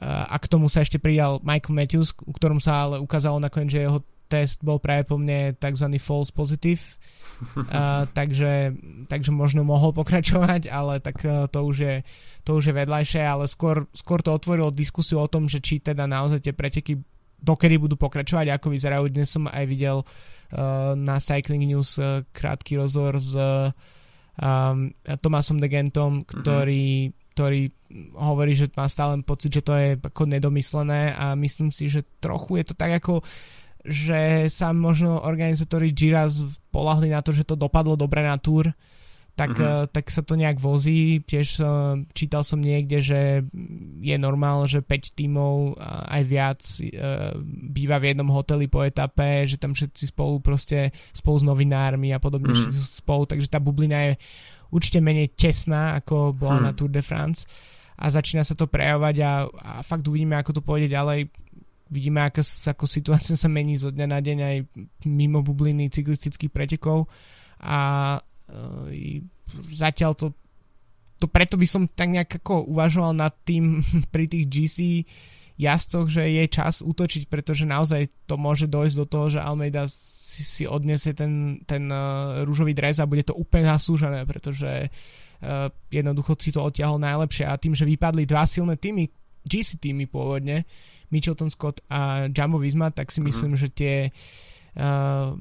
a 0.00 0.36
k 0.40 0.48
tomu 0.48 0.72
sa 0.72 0.80
ešte 0.80 0.96
pridal 0.96 1.38
Michael 1.44 1.76
Matthews, 1.76 2.16
u 2.24 2.32
ktorom 2.32 2.64
sa 2.64 2.88
ale 2.88 2.96
ukázalo 2.96 3.36
nakoniec, 3.36 3.76
že 3.76 3.84
jeho 3.84 4.00
test 4.32 4.64
bol 4.64 4.80
práve 4.80 5.04
po 5.04 5.20
mne 5.20 5.52
tzv. 5.60 5.92
false 6.00 6.32
positive, 6.32 6.80
uh, 7.68 8.08
takže, 8.18 8.72
takže 9.04 9.28
možno 9.28 9.60
mohol 9.68 9.92
pokračovať, 9.92 10.72
ale 10.72 11.04
tak 11.04 11.20
uh, 11.28 11.44
to 11.52 11.60
už 11.68 11.76
je, 11.76 11.94
to 12.40 12.56
už 12.56 12.72
je 12.72 12.74
vedľajšie, 12.80 13.20
ale 13.20 13.44
skôr, 13.44 13.84
skôr 13.92 14.24
to 14.24 14.32
otvorilo 14.32 14.72
diskusiu 14.72 15.20
o 15.20 15.28
tom, 15.28 15.44
že 15.52 15.60
či 15.60 15.84
teda 15.84 16.08
naozaj 16.08 16.40
tie 16.40 16.56
preteky 16.56 16.96
dokedy 17.42 17.76
budú 17.76 18.00
pokračovať, 18.00 18.56
ako 18.56 18.72
vyzerajú. 18.72 19.04
Dnes 19.12 19.28
som 19.28 19.44
aj 19.44 19.64
videl 19.68 20.00
uh, 20.00 20.96
na 20.96 21.20
Cycling 21.20 21.68
News 21.68 22.00
uh, 22.00 22.24
krátky 22.32 22.80
rozhovor 22.80 23.20
s 23.20 23.36
uh, 23.36 23.68
um, 24.40 24.94
Tomasom 25.20 25.60
Degentom, 25.60 26.24
ktorý, 26.24 27.12
mm-hmm. 27.12 27.21
Ktorý 27.32 27.72
hovorí, 28.14 28.52
že 28.52 28.68
má 28.76 28.86
stále 28.88 29.16
pocit, 29.24 29.52
že 29.56 29.64
to 29.64 29.72
je 29.74 29.88
ako 29.96 30.28
nedomyslené 30.28 31.16
a 31.16 31.32
myslím 31.36 31.72
si, 31.72 31.88
že 31.88 32.04
trochu 32.20 32.60
je 32.60 32.64
to 32.70 32.74
tak 32.76 33.00
ako 33.00 33.24
že 33.82 34.46
sa 34.46 34.70
možno 34.70 35.26
organizátori 35.26 35.90
Gira 35.90 36.30
polahli 36.70 37.10
na 37.10 37.18
to, 37.18 37.34
že 37.34 37.42
to 37.42 37.58
dopadlo 37.58 37.98
dobre 37.98 38.22
na 38.22 38.38
túr 38.38 38.70
tak, 39.32 39.56
mm-hmm. 39.56 39.88
tak 39.96 40.12
sa 40.12 40.20
to 40.20 40.36
nejak 40.36 40.60
vozí. 40.60 41.24
Tiež 41.24 41.48
uh, 41.64 41.96
čítal 42.12 42.44
som 42.44 42.60
niekde, 42.60 43.00
že 43.00 43.20
je 44.04 44.16
normál, 44.20 44.68
že 44.68 44.84
5 44.84 45.16
tímov 45.16 45.80
aj 45.82 46.22
viac 46.28 46.60
býva 47.72 47.96
v 47.96 48.12
jednom 48.12 48.28
hoteli 48.28 48.68
po 48.68 48.84
etape, 48.84 49.48
že 49.48 49.56
tam 49.56 49.72
všetci 49.72 50.12
spolu 50.12 50.36
proste 50.44 50.92
spolu 51.16 51.40
s 51.40 51.44
novinármi 51.48 52.12
a 52.12 52.20
podobne 52.20 52.52
mm-hmm. 52.52 52.76
sú 52.76 53.00
spolu, 53.00 53.24
takže 53.24 53.48
tá 53.48 53.56
bublina 53.56 54.12
je 54.12 54.20
určite 54.72 55.04
menej 55.04 55.36
tesná, 55.36 56.00
ako 56.00 56.32
bola 56.32 56.58
mm. 56.58 56.64
na 56.64 56.72
Tour 56.72 56.90
de 56.90 57.04
France. 57.04 57.44
A 58.02 58.08
začína 58.08 58.42
sa 58.42 58.56
to 58.56 58.66
prejavovať 58.66 59.16
a, 59.22 59.32
a 59.46 59.72
fakt 59.84 60.08
uvidíme, 60.08 60.34
ako 60.34 60.58
to 60.58 60.62
pôjde 60.64 60.90
ďalej. 60.90 61.28
Vidíme, 61.92 62.24
ako, 62.24 62.40
ako 62.42 62.84
situácia 62.88 63.36
sa 63.36 63.52
mení 63.52 63.76
zo 63.76 63.92
dňa 63.92 64.06
na 64.08 64.18
deň 64.18 64.38
aj 64.40 64.56
mimo 65.06 65.44
bubliny 65.44 65.92
cyklistických 65.92 66.50
pretekov. 66.50 67.06
A 67.62 68.16
zatiaľ 69.76 70.16
to, 70.16 70.26
to 71.20 71.28
preto 71.28 71.60
by 71.60 71.66
som 71.68 71.86
tak 71.86 72.10
nejak 72.10 72.42
ako 72.42 72.66
uvažoval 72.66 73.12
nad 73.12 73.36
tým 73.44 73.84
pri 74.12 74.24
tých 74.26 74.44
GC 74.48 74.78
jazdoch, 75.60 76.08
že 76.08 76.24
je 76.26 76.44
čas 76.48 76.80
útočiť, 76.80 77.28
pretože 77.28 77.68
naozaj 77.68 78.08
to 78.24 78.40
môže 78.40 78.66
dojsť 78.68 78.96
do 78.96 79.06
toho, 79.06 79.26
že 79.28 79.40
Almeida 79.44 79.84
si, 79.88 80.42
si 80.42 80.64
odniesie 80.64 81.12
ten, 81.12 81.60
ten 81.68 81.88
uh, 81.92 82.42
rúžový 82.42 82.72
dres 82.72 82.98
a 82.98 83.08
bude 83.08 83.22
to 83.26 83.36
úplne 83.36 83.68
zasúžené, 83.68 84.24
pretože 84.24 84.88
uh, 84.88 85.68
jednoducho 85.92 86.32
si 86.40 86.50
to 86.50 86.64
odtiahol 86.64 86.96
najlepšie 86.96 87.44
a 87.44 87.60
tým, 87.60 87.76
že 87.76 87.88
vypadli 87.88 88.24
dva 88.24 88.48
silné 88.48 88.80
týmy, 88.80 89.12
GC 89.44 89.82
týmy 89.82 90.08
pôvodne, 90.08 90.64
Mitchelton 91.12 91.52
Scott 91.52 91.84
a 91.92 92.30
Jumbo 92.32 92.56
Visma, 92.56 92.88
tak 92.88 93.12
si 93.12 93.20
mm-hmm. 93.20 93.26
myslím, 93.28 93.52
že 93.58 93.68
tie 93.68 93.94
uh, 94.80 95.36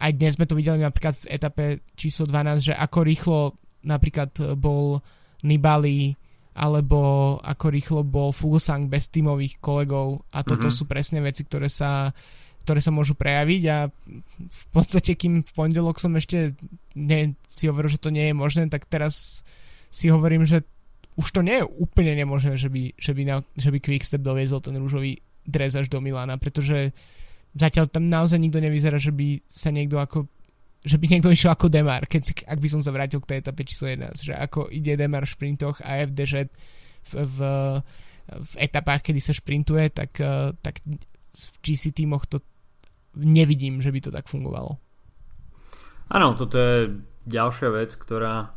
aj 0.00 0.12
dnes 0.16 0.36
sme 0.36 0.48
to 0.48 0.58
videli 0.58 0.80
napríklad 0.80 1.14
v 1.20 1.28
etape 1.30 1.64
číslo 1.96 2.28
12, 2.28 2.72
že 2.72 2.74
ako 2.74 2.98
rýchlo 3.04 3.38
napríklad 3.84 4.56
bol 4.56 5.04
Nibali 5.44 6.16
alebo 6.54 7.36
ako 7.42 7.66
rýchlo 7.70 8.00
bol 8.06 8.30
Fuglsang 8.30 8.86
bez 8.86 9.10
tímových 9.10 9.58
kolegov 9.58 10.22
a 10.30 10.46
toto 10.46 10.70
mm-hmm. 10.70 10.78
sú 10.78 10.84
presne 10.86 11.18
veci, 11.18 11.42
ktoré 11.42 11.66
sa, 11.66 12.14
ktoré 12.62 12.78
sa 12.78 12.94
môžu 12.94 13.18
prejaviť 13.18 13.62
a 13.74 13.90
v 14.38 14.64
podstate 14.70 15.18
kým 15.18 15.42
v 15.42 15.52
pondelok 15.52 15.98
som 15.98 16.14
ešte 16.14 16.54
ne, 16.94 17.34
si 17.50 17.66
hovoril, 17.66 17.90
že 17.90 18.02
to 18.02 18.14
nie 18.14 18.30
je 18.30 18.34
možné, 18.38 18.70
tak 18.70 18.86
teraz 18.86 19.42
si 19.90 20.06
hovorím, 20.10 20.46
že 20.46 20.62
už 21.14 21.30
to 21.30 21.40
nie 21.42 21.62
je 21.62 21.66
úplne 21.66 22.14
nemožné, 22.14 22.58
že 22.58 22.70
by, 22.70 22.94
že 22.98 23.14
by, 23.14 23.22
na, 23.26 23.36
že 23.54 23.70
by 23.70 23.78
Quickstep 23.78 24.22
doviezol 24.22 24.62
ten 24.62 24.74
rúžový 24.78 25.22
dres 25.46 25.74
až 25.74 25.90
do 25.90 26.02
Milána, 26.02 26.38
pretože 26.38 26.94
zatiaľ 27.54 27.86
tam 27.86 28.10
naozaj 28.10 28.38
nikto 28.38 28.58
nevyzerá, 28.58 28.98
že 28.98 29.14
by 29.14 29.42
sa 29.46 29.70
niekto 29.70 29.98
ako 30.02 30.26
že 30.84 31.00
by 31.00 31.06
niekto 31.08 31.32
išiel 31.32 31.56
ako 31.56 31.72
Demar, 31.72 32.04
keď, 32.04 32.44
ak 32.44 32.60
by 32.60 32.68
som 32.68 32.84
sa 32.84 32.92
vrátil 32.92 33.18
k 33.24 33.28
tej 33.32 33.38
etape 33.40 33.64
číslo 33.64 33.88
11, 33.88 34.20
že 34.20 34.32
ako 34.36 34.68
ide 34.68 35.00
Demar 35.00 35.24
v 35.24 35.32
šprintoch 35.32 35.80
a 35.80 36.04
FDŽ 36.04 36.32
v, 37.08 37.12
v, 37.24 37.38
v 38.28 38.52
etapách, 38.60 39.08
kedy 39.08 39.20
sa 39.20 39.32
šprintuje, 39.32 39.88
tak, 39.96 40.12
eh, 40.20 40.52
tak 40.60 40.84
v 41.34 41.56
GC 41.64 41.96
týmoch 41.96 42.28
to 42.28 42.44
nevidím, 43.16 43.80
že 43.80 43.88
by 43.90 44.00
to 44.04 44.10
tak 44.12 44.28
fungovalo. 44.28 44.76
Áno, 46.12 46.36
toto 46.36 46.60
je 46.60 46.92
ďalšia 47.24 47.72
vec, 47.72 47.96
ktorá 47.96 48.52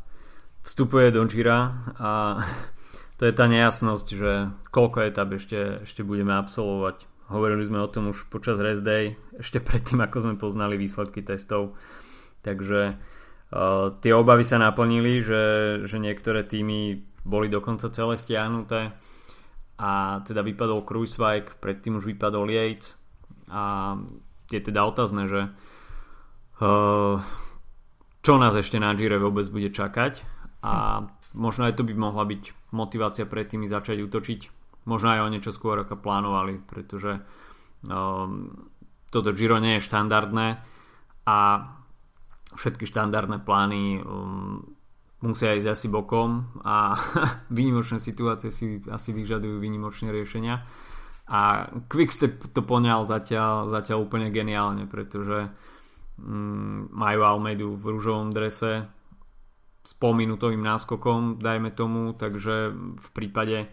vstupuje 0.67 1.15
do 1.15 1.23
Gira 1.25 1.95
a 1.95 2.43
to 3.17 3.23
je 3.23 3.33
tá 3.33 3.47
nejasnosť, 3.47 4.07
že 4.11 4.31
koľko 4.75 5.07
etap 5.07 5.31
ešte, 5.31 5.87
ešte 5.87 6.03
budeme 6.03 6.35
absolvovať 6.35 7.17
Hovorili 7.27 7.59
sme 7.67 7.83
o 7.83 7.91
tom 7.91 8.15
už 8.15 8.31
počas 8.31 8.55
rest 8.55 8.87
day, 8.87 9.19
ešte 9.35 9.59
predtým, 9.59 9.99
ako 9.99 10.23
sme 10.23 10.35
poznali 10.39 10.79
výsledky 10.79 11.19
testov. 11.19 11.75
Takže 12.45 12.95
uh, 12.95 13.95
tie 14.01 14.13
obavy 14.13 14.43
sa 14.45 14.61
naplnili, 14.61 15.21
že, 15.21 15.43
že 15.83 15.97
niektoré 15.97 16.43
týmy 16.45 17.01
boli 17.27 17.51
dokonca 17.51 17.91
celé 17.91 18.15
stiahnuté 18.15 18.95
a 19.77 20.23
teda 20.25 20.41
vypadol 20.41 20.87
Kruiswijk, 20.87 21.59
predtým 21.61 21.99
už 21.99 22.09
vypadol 22.09 22.49
Yates 22.49 22.97
a 23.51 23.95
je 24.47 24.59
teda 24.63 24.87
otázne, 24.87 25.27
že 25.27 25.41
uh, 26.63 27.19
čo 28.23 28.33
nás 28.39 28.55
ešte 28.55 28.79
na 28.79 28.91
Gire 28.95 29.19
vôbec 29.21 29.45
bude 29.47 29.71
čakať 29.71 30.23
a 30.63 31.05
možno 31.37 31.69
aj 31.69 31.79
to 31.79 31.83
by 31.85 31.93
mohla 31.93 32.25
byť 32.25 32.73
motivácia 32.73 33.23
pre 33.29 33.45
týmy 33.45 33.69
začať 33.69 34.03
útočiť. 34.03 34.41
Možno 34.87 35.11
aj 35.11 35.23
o 35.23 35.31
niečo 35.31 35.51
skôr 35.51 35.79
ako 35.83 35.99
plánovali, 35.99 36.63
pretože 36.63 37.19
um, 37.87 38.67
toto 39.11 39.35
Giro 39.35 39.59
nie 39.59 39.79
je 39.79 39.87
štandardné 39.87 40.47
a 41.27 41.37
všetky 42.57 42.89
štandardné 42.89 43.45
plány 43.45 44.01
um, 44.01 44.65
musia 45.21 45.53
ísť 45.53 45.69
asi 45.69 45.87
bokom 45.87 46.61
a 46.65 46.97
výnimočné 47.57 48.01
situácie 48.01 48.49
si 48.49 48.81
asi 48.89 49.13
vyžadujú 49.13 49.61
výnimočné 49.61 50.09
riešenia. 50.09 50.65
A 51.27 51.67
Quickstep 51.91 52.55
to 52.55 52.63
poňal 52.63 53.03
zatiaľ, 53.03 53.67
zatiaľ 53.67 54.07
úplne 54.07 54.31
geniálne, 54.31 54.87
pretože 54.87 55.51
mm, 56.17 56.95
majú 56.95 57.19
Almeidu 57.21 57.75
v 57.75 57.99
rúžovom 57.99 58.31
drese 58.31 58.87
s 59.83 59.91
polminútovým 59.95 60.59
náskokom, 60.59 61.39
dajme 61.39 61.71
tomu, 61.71 62.15
takže 62.15 62.71
v 62.75 63.07
prípade, 63.11 63.67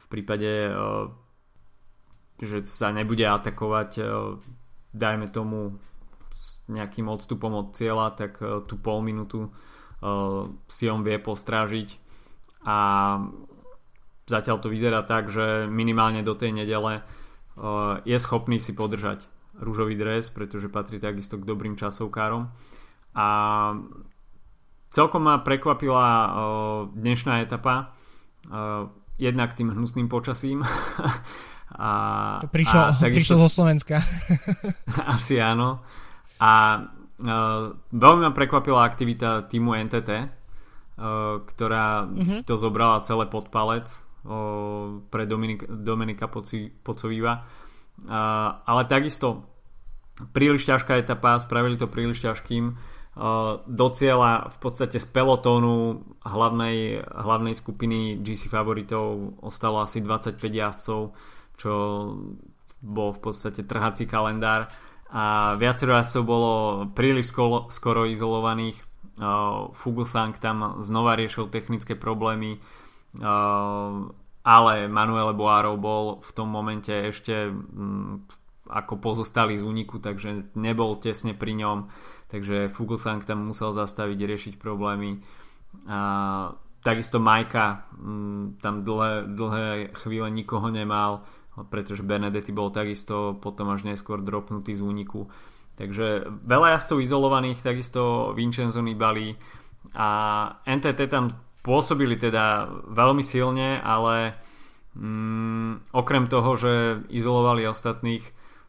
v 0.00 0.06
prípade 0.08 0.68
uh, 0.68 1.08
že 2.40 2.66
sa 2.66 2.90
nebude 2.90 3.24
atakovať 3.24 3.90
uh, 4.00 4.36
dajme 4.94 5.26
tomu 5.28 5.76
s 6.34 6.58
nejakým 6.66 7.06
odstupom 7.06 7.54
od 7.54 7.72
cieľa, 7.72 8.12
tak 8.12 8.42
uh, 8.42 8.60
tú 8.66 8.76
pol 8.76 9.00
minútu 9.00 9.50
si 10.68 10.84
on 10.84 11.00
vie 11.00 11.16
postrážiť 11.16 11.96
a 12.68 12.76
zatiaľ 14.28 14.60
to 14.60 14.68
vyzerá 14.68 15.00
tak, 15.00 15.32
že 15.32 15.64
minimálne 15.64 16.20
do 16.20 16.36
tej 16.36 16.52
nedele 16.52 17.00
je 18.04 18.12
schopný 18.20 18.60
si 18.60 18.76
podržať 18.76 19.24
rúžový 19.56 19.96
dres, 19.96 20.28
pretože 20.28 20.68
patrí 20.68 21.00
takisto 21.00 21.40
k 21.40 21.48
dobrým 21.48 21.80
časovkárom 21.80 22.52
a 23.16 23.26
Celkom 24.94 25.26
ma 25.26 25.42
prekvapila 25.42 26.06
dnešná 26.94 27.42
etapa. 27.42 27.98
Jednak 29.18 29.50
tým 29.58 29.74
hnusným 29.74 30.06
počasím. 30.06 30.62
a, 31.74 31.90
to 32.38 32.46
prišlo, 32.46 32.78
a 32.78 33.02
prišlo 33.02 33.42
zo 33.42 33.50
Slovenska. 33.50 33.98
asi 35.18 35.42
áno. 35.42 35.82
A 36.40 36.82
uh, 36.82 37.74
veľmi 37.94 38.22
ma 38.26 38.32
prekvapila 38.34 38.82
aktivita 38.82 39.46
týmu 39.46 39.74
NTT, 39.86 40.10
uh, 40.10 40.26
ktorá 41.46 42.08
uh-huh. 42.08 42.40
to 42.42 42.54
zobrala 42.58 43.04
celé 43.06 43.30
pod 43.30 43.50
palec 43.54 43.90
uh, 44.26 44.98
pre 45.10 45.26
Dominik, 45.26 45.66
Dominika 45.66 46.26
Poci, 46.26 46.70
Pocovíva. 46.70 47.46
Uh, 48.04 48.58
ale 48.66 48.90
takisto 48.90 49.46
príliš 50.34 50.66
ťažká 50.66 50.98
etapa, 50.98 51.38
spravili 51.38 51.78
to 51.78 51.90
príliš 51.90 52.22
ťažkým 52.22 52.94
do 53.66 53.86
cieľa 53.94 54.50
v 54.50 54.56
podstate 54.58 54.98
z 54.98 55.06
pelotónu 55.06 56.02
hlavnej, 56.26 56.98
hlavnej 57.06 57.54
skupiny 57.54 58.18
GC 58.18 58.50
favoritov 58.50 59.38
ostalo 59.38 59.86
asi 59.86 60.02
25 60.02 60.42
jazdcov, 60.42 61.14
čo 61.54 61.72
bol 62.82 63.14
v 63.14 63.20
podstate 63.22 63.62
trhací 63.62 64.10
kalendár 64.10 64.66
a 65.14 65.54
viacero 65.54 65.94
jazdcov 65.94 66.22
bolo 66.26 66.52
príliš 66.90 67.30
skoro, 67.30 67.70
skoro 67.70 68.02
izolovaných. 68.10 68.82
Fuglsang 69.78 70.34
tam 70.42 70.82
znova 70.82 71.14
riešil 71.14 71.46
technické 71.54 71.94
problémy, 71.94 72.58
ale 74.42 74.72
Manuel 74.90 75.30
Boarov 75.38 75.78
bol 75.78 76.04
v 76.18 76.30
tom 76.34 76.50
momente 76.50 76.90
ešte 76.90 77.46
mm, 77.46 78.26
ako 78.74 78.98
pozostali 78.98 79.54
z 79.54 79.62
úniku, 79.62 80.02
takže 80.02 80.50
nebol 80.58 80.98
tesne 80.98 81.30
pri 81.30 81.62
ňom 81.62 81.78
takže 82.34 82.66
Fuglsang 82.66 83.22
tam 83.22 83.46
musel 83.46 83.70
zastaviť, 83.70 84.18
riešiť 84.18 84.54
problémy. 84.58 85.22
A 85.86 86.50
takisto 86.82 87.22
Majka 87.22 87.86
mm, 87.94 88.58
tam 88.58 88.82
dlhé, 88.82 89.30
dlhé 89.30 89.66
chvíle 89.94 90.26
nikoho 90.34 90.66
nemal, 90.74 91.22
pretože 91.70 92.02
Benedetti 92.02 92.50
bol 92.50 92.74
takisto 92.74 93.38
potom 93.38 93.70
až 93.70 93.86
neskôr 93.86 94.22
dropnutý 94.22 94.74
z 94.74 94.82
úniku. 94.82 95.30
Takže 95.74 96.26
veľa 96.46 96.78
jazdcov 96.78 96.98
izolovaných, 97.02 97.62
takisto 97.62 98.30
Vincenzo 98.34 98.82
Nibali 98.82 99.34
a 99.94 100.08
NTT 100.66 101.10
tam 101.10 101.38
pôsobili 101.66 102.14
teda 102.14 102.70
veľmi 102.90 103.22
silne, 103.22 103.82
ale 103.82 104.38
mm, 104.94 105.90
okrem 105.90 106.30
toho, 106.30 106.54
že 106.54 106.72
izolovali 107.10 107.66
ostatných, 107.66 108.22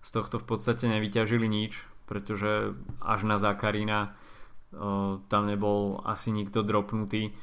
z 0.06 0.10
tohto 0.14 0.38
v 0.38 0.46
podstate 0.46 0.86
nevyťažili 0.86 1.50
nič 1.50 1.96
pretože 2.06 2.78
až 3.02 3.26
na 3.26 3.42
Zakarína 3.42 4.14
uh, 4.14 5.20
tam 5.28 5.50
nebol 5.50 6.02
asi 6.06 6.30
nikto 6.32 6.62
dropnutý. 6.62 7.34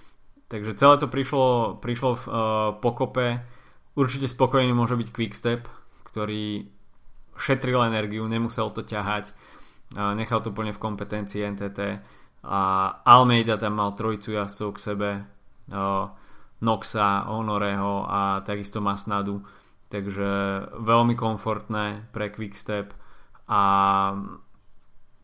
Takže 0.48 0.78
celé 0.78 0.94
to 0.98 1.10
prišlo, 1.10 1.78
prišlo 1.82 2.10
v 2.16 2.24
uh, 2.26 2.34
pokope. 2.78 3.42
Určite 3.92 4.24
spokojný 4.24 4.72
môže 4.72 4.96
byť 4.96 5.08
Quickstep, 5.12 5.68
ktorý 6.08 6.64
šetril 7.36 7.88
energiu, 7.88 8.24
nemusel 8.24 8.72
to 8.72 8.84
ťahať, 8.84 9.32
nechal 10.16 10.40
to 10.40 10.52
plne 10.52 10.72
v 10.72 10.82
kompetencii 10.82 11.44
NTT 11.52 11.78
a 12.42 12.60
Almeida 13.04 13.60
tam 13.60 13.78
mal 13.78 13.92
trojicu 13.92 14.32
jazdcov 14.36 14.68
k 14.74 14.78
sebe, 14.80 15.10
Noxa, 16.62 17.08
Honoreho 17.28 18.06
a 18.08 18.40
takisto 18.46 18.80
Masnadu. 18.80 19.44
Takže 19.92 20.30
veľmi 20.72 21.12
komfortné 21.12 22.08
pre 22.16 22.32
Quickstep 22.32 22.96
a 23.44 23.62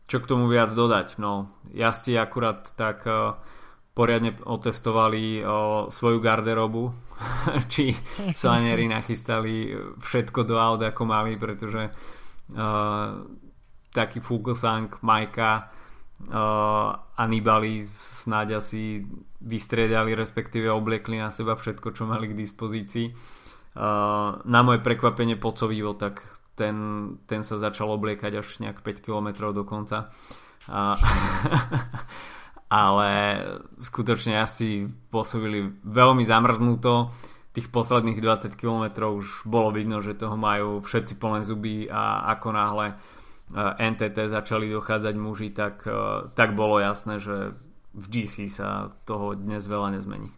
čo 0.05 0.17
k 0.21 0.29
tomu 0.29 0.45
viac 0.45 0.69
dodať? 0.69 1.17
No, 1.17 1.57
jazdci 1.73 2.13
akurát 2.21 2.69
tak 2.77 3.01
poriadne 3.97 4.37
otestovali 4.45 5.41
svoju 5.89 6.17
garderobu, 6.21 6.93
či 7.71 7.91
Sanieri 8.31 8.87
nachystali 8.87 9.75
všetko 9.99 10.39
do 10.47 10.55
aut 10.55 10.81
ako 10.83 11.03
mali, 11.03 11.35
pretože 11.35 11.91
uh, 11.91 13.09
taký 13.91 14.19
Fuglsang, 14.23 14.91
Majka 15.03 15.67
uh, 16.29 16.89
a 16.95 17.23
Nibali 17.27 17.83
snáď 18.15 18.63
asi 18.63 19.03
vystriedali, 19.39 20.15
respektíve 20.15 20.71
obliekli 20.71 21.19
na 21.19 21.31
seba 21.31 21.55
všetko, 21.55 21.95
čo 21.95 22.03
mali 22.07 22.31
k 22.31 22.39
dispozícii. 22.39 23.07
Uh, 23.75 24.41
na 24.49 24.59
moje 24.65 24.81
prekvapenie 24.81 25.37
Pocovivo 25.37 25.93
tak 25.95 26.19
ten, 26.59 26.75
ten 27.23 27.39
sa 27.39 27.55
začal 27.55 27.87
obliekať 27.95 28.31
až 28.35 28.47
nejak 28.59 28.83
5 28.83 29.05
km 29.05 29.55
do 29.55 29.63
konca. 29.63 30.11
A, 30.67 30.99
ale 32.69 33.09
skutočne 33.81 34.37
asi 34.37 34.85
pôsobili 35.09 35.73
veľmi 35.81 36.21
zamrznuto. 36.21 37.09
Tých 37.49 37.73
posledných 37.73 38.21
20 38.21 38.53
km 38.53 39.09
už 39.09 39.49
bolo 39.49 39.73
vidno, 39.73 40.05
že 40.05 40.13
toho 40.13 40.37
majú 40.37 40.85
všetci 40.85 41.17
plné 41.17 41.41
zuby 41.41 41.89
a 41.89 42.29
ako 42.37 42.47
náhle 42.53 42.87
e, 42.93 42.95
NTT 43.89 44.29
začali 44.29 44.69
dochádzať 44.69 45.15
muži, 45.17 45.49
tak, 45.49 45.81
e, 45.89 46.29
tak 46.37 46.53
bolo 46.53 46.77
jasné, 46.77 47.17
že 47.17 47.57
v 47.97 48.05
GC 48.05 48.53
sa 48.53 48.93
toho 49.09 49.33
dnes 49.33 49.65
veľa 49.65 49.97
nezmení. 49.97 50.29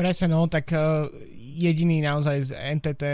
Presne, 0.00 0.32
no, 0.32 0.48
tak 0.48 0.72
uh, 0.72 1.04
jediný 1.36 2.00
naozaj 2.00 2.36
z 2.48 2.50
NTT 2.56 3.04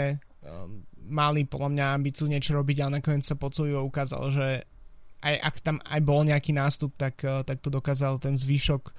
mali 1.07 1.47
podľa 1.47 1.69
mňa 1.71 1.85
ambíciu 1.95 2.27
niečo 2.27 2.55
robiť, 2.55 2.77
ale 2.83 2.99
nakoniec 2.99 3.23
sa 3.23 3.39
Pocovivo 3.39 3.83
ukázal, 3.87 4.23
že 4.31 4.47
aj 5.27 5.35
ak 5.43 5.55
tam 5.59 5.77
aj 5.83 6.01
bol 6.01 6.23
nejaký 6.23 6.55
nástup, 6.55 6.95
tak, 6.95 7.19
eh, 7.27 7.43
tak 7.43 7.59
to 7.59 7.67
dokázal 7.67 8.17
ten 8.23 8.39
zvýšok 8.39 8.95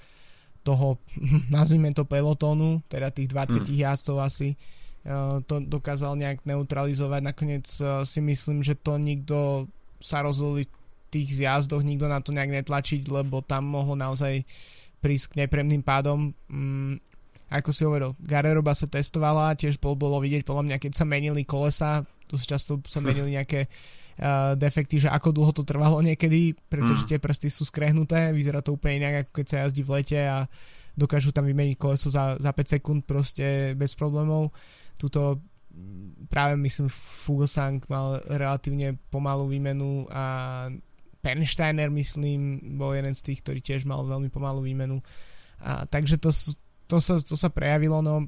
toho, 0.63 1.01
nazvime 1.57 1.91
to 1.97 2.05
pelotónu, 2.05 2.85
teda 2.93 3.09
tých 3.09 3.33
20 3.33 3.65
mm. 3.65 3.73
jazdcov 3.73 4.17
asi, 4.21 4.49
eh, 4.53 5.37
to 5.49 5.65
dokázal 5.65 6.15
nejak 6.21 6.45
neutralizovať. 6.45 7.21
Nakoniec 7.25 7.67
eh, 7.81 8.05
si 8.05 8.21
myslím, 8.21 8.61
že 8.61 8.77
to 8.77 9.01
nikto 9.01 9.67
sa 9.99 10.23
rozhodli 10.23 10.69
tých 11.09 11.41
zjazdoch, 11.41 11.81
nikto 11.81 12.05
na 12.05 12.21
to 12.21 12.37
nejak 12.37 12.53
netlačiť, 12.53 13.09
lebo 13.09 13.41
tam 13.41 13.65
mohlo 13.65 13.97
naozaj 13.97 14.45
prísť 15.01 15.35
k 15.35 15.39
nepremným 15.47 15.81
pádom. 15.81 16.37
Mm, 16.53 17.01
ako 17.49 17.73
si 17.73 17.89
hovoril, 17.89 18.13
Gareroba 18.21 18.77
sa 18.77 18.85
testovala, 18.85 19.57
tiež 19.57 19.81
bol, 19.81 19.97
bolo 19.97 20.21
vidieť 20.21 20.45
podľa 20.45 20.69
mňa, 20.69 20.77
keď 20.77 20.93
sa 20.93 21.09
menili 21.09 21.49
kolesa, 21.49 22.05
dosť 22.29 22.45
často 22.45 22.73
sa 22.85 23.01
menili 23.07 23.41
nejaké 23.41 23.65
uh, 23.65 23.99
defekty, 24.59 24.99
že 24.99 25.09
ako 25.09 25.31
dlho 25.31 25.53
to 25.55 25.63
trvalo 25.63 26.03
niekedy, 26.03 26.59
pretože 26.67 27.07
mm. 27.07 27.09
tie 27.15 27.19
prsty 27.23 27.49
sú 27.49 27.63
skrehnuté, 27.63 28.35
vyzerá 28.35 28.59
to 28.61 28.75
úplne 28.75 29.07
inak, 29.07 29.15
ako 29.27 29.31
keď 29.39 29.47
sa 29.47 29.57
jazdí 29.63 29.83
v 29.87 29.93
lete 29.95 30.19
a 30.19 30.51
dokážu 30.99 31.31
tam 31.31 31.47
vymeniť 31.47 31.79
koleso 31.79 32.11
za, 32.11 32.35
za 32.35 32.51
5 32.51 32.75
sekúnd 32.79 33.01
proste 33.07 33.79
bez 33.79 33.95
problémov. 33.95 34.51
Tuto 34.99 35.39
práve 36.27 36.59
myslím 36.59 36.91
Fuglsang 36.91 37.79
mal 37.87 38.19
relatívne 38.27 38.99
pomalú 39.09 39.47
výmenu 39.47 40.11
a 40.11 40.67
Pernsteiner 41.23 41.91
myslím 41.95 42.75
bol 42.79 42.95
jeden 42.95 43.15
z 43.15 43.23
tých, 43.31 43.47
ktorý 43.47 43.61
tiež 43.63 43.87
mal 43.87 44.03
veľmi 44.03 44.31
pomalú 44.31 44.67
výmenu. 44.67 44.99
A, 45.63 45.87
takže 45.87 46.19
to, 46.19 46.35
to 46.91 46.99
sa, 46.99 47.23
to 47.23 47.35
sa 47.39 47.51
prejavilo, 47.51 48.03
no 48.03 48.27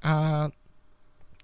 a 0.00 0.48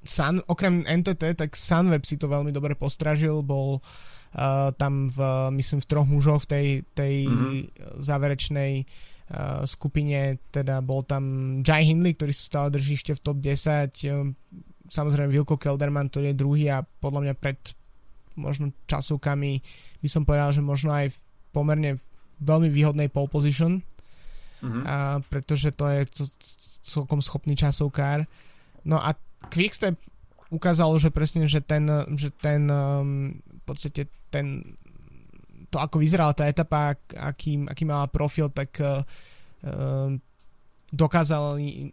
Sun, 0.07 0.43
okrem 0.47 0.87
NTT, 0.87 1.37
tak 1.37 1.59
Sunweb 1.59 2.07
si 2.07 2.17
to 2.17 2.31
veľmi 2.31 2.55
dobre 2.55 2.79
postražil, 2.79 3.43
bol 3.43 3.79
uh, 3.79 4.73
tam 4.75 5.11
v, 5.11 5.19
myslím, 5.59 5.83
v 5.83 5.89
troch 5.91 6.09
mužoch 6.09 6.47
v 6.47 6.49
tej, 6.49 6.67
tej 6.95 7.15
mm-hmm. 7.29 7.55
záverečnej 8.01 8.73
uh, 8.83 9.63
skupine, 9.67 10.41
teda 10.51 10.81
bol 10.81 11.03
tam 11.05 11.59
Jai 11.61 11.85
Hindley, 11.87 12.15
ktorý 12.15 12.33
sa 12.33 12.45
stále 12.47 12.69
drží 12.75 12.97
ešte 12.97 13.13
v 13.19 13.23
top 13.23 13.39
10, 13.43 13.93
um, 14.15 14.33
samozrejme 14.87 15.35
Wilko 15.35 15.59
Kelderman, 15.59 16.09
ktorý 16.09 16.33
je 16.33 16.41
druhý 16.41 16.67
a 16.71 16.83
podľa 16.83 17.21
mňa 17.31 17.35
pred 17.37 17.59
možno 18.37 18.71
časovkami 18.85 19.65
by 20.05 20.09
som 20.13 20.29
povedal, 20.29 20.53
že 20.53 20.61
možno 20.61 20.93
aj 20.93 21.11
v 21.11 21.19
pomerne 21.57 21.91
veľmi 22.45 22.69
výhodnej 22.69 23.09
pole 23.09 23.33
position 23.33 23.81
mm-hmm. 24.61 24.83
a, 24.85 25.19
pretože 25.25 25.73
to 25.73 25.89
je 25.89 26.01
to, 26.13 26.23
celkom 26.87 27.25
schopný 27.25 27.59
časovkár. 27.59 28.29
No 28.87 29.01
a 29.01 29.17
Quickstep 29.53 29.97
ukázalo, 30.51 30.99
že 30.99 31.11
presne, 31.11 31.51
že 31.51 31.61
ten, 31.61 31.87
že 32.15 32.31
ten 32.31 32.71
um, 32.71 33.35
v 33.37 33.63
podstate 33.67 34.07
ten 34.31 34.77
to 35.71 35.83
ako 35.83 35.99
vyzerala 35.99 36.31
tá 36.31 36.47
etapa, 36.47 36.95
aký, 37.19 37.67
aký 37.67 37.83
mala 37.83 38.07
profil, 38.07 38.47
tak 38.55 38.79
uh, 38.79 39.03
um, 39.67 40.15
dokázali 40.95 41.91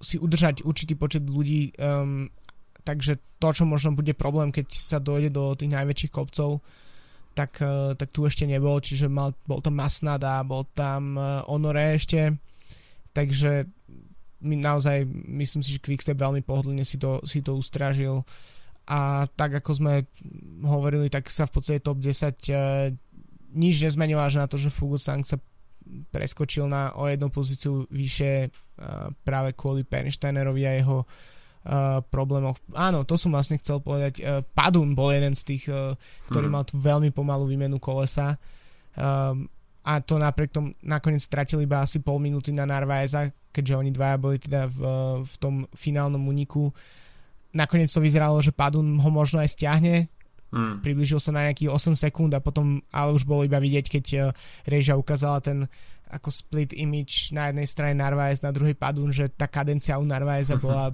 si 0.00 0.16
udržať 0.20 0.64
určitý 0.64 0.96
počet 0.96 1.24
ľudí 1.24 1.72
um, 1.80 2.28
takže 2.84 3.20
to, 3.40 3.48
čo 3.52 3.64
možno 3.64 3.96
bude 3.96 4.12
problém, 4.16 4.52
keď 4.52 4.66
sa 4.72 4.98
dojde 5.00 5.32
do 5.32 5.56
tých 5.56 5.72
najväčších 5.72 6.12
kopcov, 6.12 6.60
tak, 7.32 7.60
uh, 7.62 7.96
tak 7.96 8.10
tu 8.12 8.26
ešte 8.26 8.44
nebol, 8.44 8.80
čiže 8.80 9.08
mal, 9.08 9.32
bol 9.46 9.62
tam 9.64 9.78
Masnada, 9.78 10.42
bol 10.44 10.66
tam 10.74 11.16
uh, 11.16 11.46
Honore 11.46 11.96
ešte, 11.96 12.36
takže 13.14 13.68
my 14.40 14.56
naozaj 14.56 15.04
myslím 15.40 15.60
si, 15.60 15.76
že 15.76 15.82
Quickstep 15.84 16.16
veľmi 16.16 16.40
pohodlne 16.44 16.84
si 16.84 16.96
to, 16.96 17.20
si 17.28 17.44
to 17.44 17.56
ustrážil 17.56 18.24
a 18.90 19.28
tak 19.38 19.60
ako 19.60 19.70
sme 19.76 19.94
hovorili, 20.66 21.06
tak 21.12 21.30
sa 21.30 21.46
v 21.46 21.52
podstate 21.54 21.80
top 21.84 22.02
10 22.02 22.10
uh, 22.50 22.90
nič 23.54 23.82
nezmenilo 23.82 24.18
až 24.22 24.42
na 24.42 24.46
to, 24.50 24.58
že 24.58 24.72
Fuglsang 24.72 25.22
sa 25.22 25.38
preskočil 26.10 26.70
na 26.70 26.94
o 26.98 27.06
jednu 27.06 27.30
pozíciu 27.30 27.86
vyššie 27.90 28.34
uh, 28.46 29.10
práve 29.22 29.54
kvôli 29.54 29.86
Pernsteinerovi 29.86 30.62
a 30.66 30.72
jeho 30.78 30.98
uh, 31.04 32.00
problémoch. 32.02 32.58
Áno, 32.74 33.02
to 33.06 33.14
som 33.18 33.34
vlastne 33.34 33.58
chcel 33.58 33.82
povedať. 33.82 34.22
Uh, 34.22 34.42
Padun 34.42 34.94
bol 34.94 35.10
jeden 35.14 35.34
z 35.34 35.42
tých, 35.54 35.64
uh, 35.70 35.94
ktorý 36.30 36.46
hmm. 36.48 36.54
mal 36.54 36.64
tú 36.66 36.78
veľmi 36.78 37.10
pomalú 37.10 37.46
výmenu 37.50 37.78
kolesa. 37.82 38.38
Um, 38.94 39.46
a 39.80 40.00
to 40.04 40.20
napriek 40.20 40.52
tomu 40.52 40.76
nakoniec 40.84 41.24
stratili 41.24 41.64
iba 41.64 41.80
asi 41.80 42.04
pol 42.04 42.20
minúty 42.20 42.52
na 42.52 42.68
Narvaeza, 42.68 43.32
keďže 43.50 43.78
oni 43.80 43.90
dvaja 43.90 44.16
boli 44.20 44.36
teda 44.36 44.68
v, 44.68 44.80
v 45.24 45.34
tom 45.40 45.54
finálnom 45.72 46.20
uniku. 46.20 46.68
Nakoniec 47.56 47.90
to 47.90 48.04
vyzeralo, 48.04 48.38
že 48.44 48.54
Padun 48.54 49.00
ho 49.00 49.10
možno 49.10 49.40
aj 49.40 49.56
stiahne, 49.56 50.06
Hmm. 50.50 50.82
Približil 50.82 51.22
sa 51.22 51.30
na 51.30 51.46
nejakých 51.46 51.70
8 51.70 51.94
sekúnd 51.94 52.34
a 52.34 52.42
potom, 52.42 52.82
ale 52.90 53.14
už 53.14 53.22
bolo 53.22 53.46
iba 53.46 53.62
vidieť, 53.62 53.86
keď 53.86 54.04
uh, 54.18 54.22
Reža 54.66 54.98
ukázala 54.98 55.38
ten 55.38 55.70
ako 56.10 56.26
split 56.26 56.74
image 56.74 57.30
na 57.30 57.54
jednej 57.54 57.70
strane 57.70 57.94
Narvaez, 57.94 58.42
na 58.42 58.50
druhej 58.50 58.74
Padun, 58.74 59.14
že 59.14 59.30
tá 59.30 59.46
kadencia 59.46 59.94
u 59.94 60.02
Narvaeza 60.02 60.58
uh-huh. 60.58 60.66
bola 60.66 60.86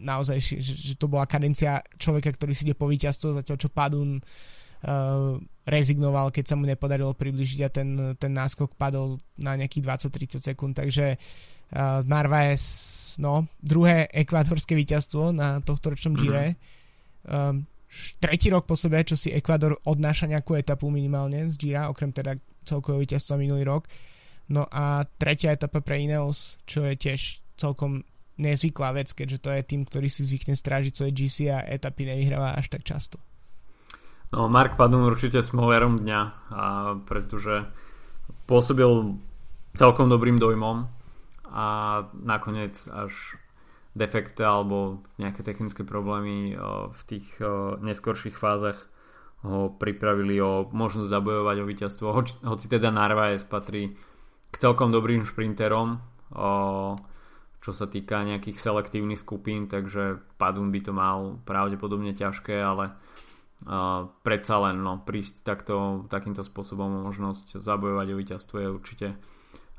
naozaj, 0.00 0.40
že, 0.40 0.56
že 0.64 0.94
to 0.96 1.12
bola 1.12 1.28
kadencia 1.28 1.84
človeka, 2.00 2.32
ktorý 2.32 2.56
si 2.56 2.64
ide 2.64 2.72
po 2.72 2.88
víťazstvo, 2.88 3.36
zatiaľ 3.36 3.56
čo 3.60 3.68
Padun 3.68 4.16
uh, 4.16 5.36
rezignoval, 5.70 6.34
keď 6.34 6.44
sa 6.50 6.58
mu 6.58 6.66
nepodarilo 6.66 7.14
približiť 7.14 7.60
a 7.62 7.70
ten, 7.70 7.88
ten 8.18 8.32
náskok 8.34 8.74
padol 8.74 9.22
na 9.38 9.54
nejakých 9.54 10.10
20-30 10.10 10.42
sekúnd, 10.52 10.74
takže 10.74 11.14
uh, 11.14 12.02
Narvaez, 12.02 12.62
no, 13.22 13.46
druhé 13.62 14.10
ekvádorské 14.10 14.74
víťazstvo 14.74 15.30
na 15.30 15.62
tohto 15.62 15.94
ročnom 15.94 16.18
Gire. 16.18 16.58
Uh-huh. 17.24 17.54
Um, 17.54 17.70
tretí 18.18 18.50
rok 18.50 18.66
po 18.66 18.74
sebe, 18.74 19.02
čo 19.06 19.14
si 19.14 19.30
Ekvador 19.30 19.78
odnáša 19.86 20.26
nejakú 20.26 20.58
etapu 20.58 20.90
minimálne 20.90 21.46
z 21.50 21.54
Gira, 21.58 21.90
okrem 21.90 22.10
teda 22.10 22.34
celkového 22.66 23.02
víťazstva 23.06 23.38
minulý 23.38 23.66
rok. 23.66 23.86
No 24.50 24.66
a 24.66 25.06
tretia 25.18 25.54
etapa 25.54 25.78
pre 25.78 26.02
Ineos, 26.02 26.58
čo 26.66 26.82
je 26.82 26.98
tiež 26.98 27.38
celkom 27.54 28.02
nezvyklá 28.40 28.96
vec, 28.96 29.12
keďže 29.12 29.38
to 29.38 29.50
je 29.52 29.62
tým, 29.62 29.82
ktorý 29.84 30.08
si 30.08 30.24
zvykne 30.24 30.56
strážiť 30.56 30.92
svoje 30.96 31.12
GC 31.12 31.36
a 31.52 31.62
etapy 31.68 32.08
nevyhráva 32.08 32.56
až 32.56 32.72
tak 32.72 32.82
často. 32.82 33.20
No, 34.30 34.46
Mark 34.46 34.78
Padun 34.78 35.10
určite 35.10 35.42
smolerom 35.42 36.06
dňa, 36.06 36.20
a 36.54 36.62
pretože 37.02 37.66
pôsobil 38.46 39.18
celkom 39.74 40.06
dobrým 40.06 40.38
dojmom 40.38 40.86
a 41.50 41.66
nakoniec 42.14 42.78
až 42.94 43.34
defekty 43.98 44.46
alebo 44.46 45.02
nejaké 45.18 45.42
technické 45.42 45.82
problémy 45.82 46.54
v 46.94 47.02
tých 47.10 47.26
neskorších 47.82 48.38
fázach 48.38 48.86
ho 49.42 49.74
pripravili 49.74 50.38
o 50.38 50.70
možnosť 50.70 51.10
zabojovať 51.10 51.56
o 51.58 51.66
víťazstvo. 51.66 52.06
Hoci, 52.14 52.34
hoci 52.46 52.66
teda 52.70 52.94
Narvaez 52.94 53.42
patrí 53.42 53.98
k 54.50 54.54
celkom 54.62 54.94
dobrým 54.94 55.26
šprinterom, 55.26 55.98
čo 57.58 57.70
sa 57.74 57.86
týka 57.90 58.22
nejakých 58.22 58.62
selektívnych 58.62 59.18
skupín, 59.18 59.66
takže 59.66 60.22
Padun 60.38 60.70
by 60.70 60.80
to 60.86 60.92
mal 60.94 61.42
pravdepodobne 61.42 62.14
ťažké, 62.14 62.62
ale 62.62 62.94
predsa 64.24 64.54
len 64.64 64.80
no, 64.80 65.04
prísť 65.04 65.44
takto, 65.44 66.06
takýmto 66.08 66.40
spôsobom 66.40 67.04
možnosť 67.04 67.60
zabojovať 67.60 68.06
o 68.08 68.16
víťazstvo 68.16 68.56
je 68.56 68.68
určite 68.72 69.06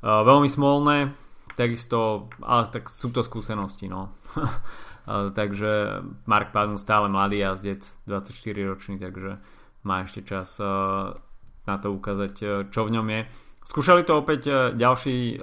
veľmi 0.02 0.46
smolné 0.46 1.14
takisto, 1.58 2.30
ale 2.40 2.70
tak 2.70 2.88
sú 2.88 3.12
to 3.12 3.20
skúsenosti, 3.26 3.90
no. 3.90 4.14
takže 5.38 6.02
Mark 6.24 6.54
Padon 6.54 6.78
stále 6.78 7.10
mladý 7.10 7.42
jazdec, 7.42 7.82
24 8.06 8.70
ročný, 8.70 8.96
takže 9.02 9.42
má 9.82 10.06
ešte 10.06 10.22
čas 10.22 10.62
na 11.66 11.76
to 11.82 11.90
ukázať, 11.90 12.32
čo 12.70 12.80
v 12.86 12.92
ňom 12.94 13.06
je. 13.10 13.20
Skúšali 13.62 14.02
to 14.02 14.18
opäť 14.18 14.74
ďalší 14.74 15.38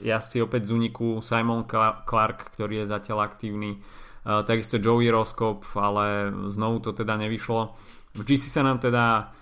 jazdci 0.00 0.36
opäť 0.40 0.68
z 0.68 0.70
úniku, 0.72 1.20
Simon 1.20 1.68
Clark, 1.68 2.52
ktorý 2.56 2.84
je 2.84 2.92
zatiaľ 2.92 3.28
aktívny, 3.28 3.80
takisto 4.22 4.78
Joey 4.78 5.10
Roskop, 5.10 5.66
ale 5.74 6.30
znovu 6.50 6.78
to 6.78 6.90
teda 6.94 7.18
nevyšlo. 7.18 7.74
V 8.14 8.20
GC 8.22 8.44
sa 8.46 8.62
nám 8.62 8.78
teda 8.78 9.34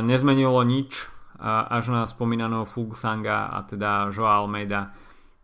nezmenilo 0.00 0.64
nič, 0.64 1.04
až 1.44 1.92
na 1.92 2.08
spomínaného 2.08 2.64
Fuglsanga 2.64 3.52
a 3.52 3.62
teda 3.68 4.08
Joa 4.08 4.40
Almeida 4.40 4.96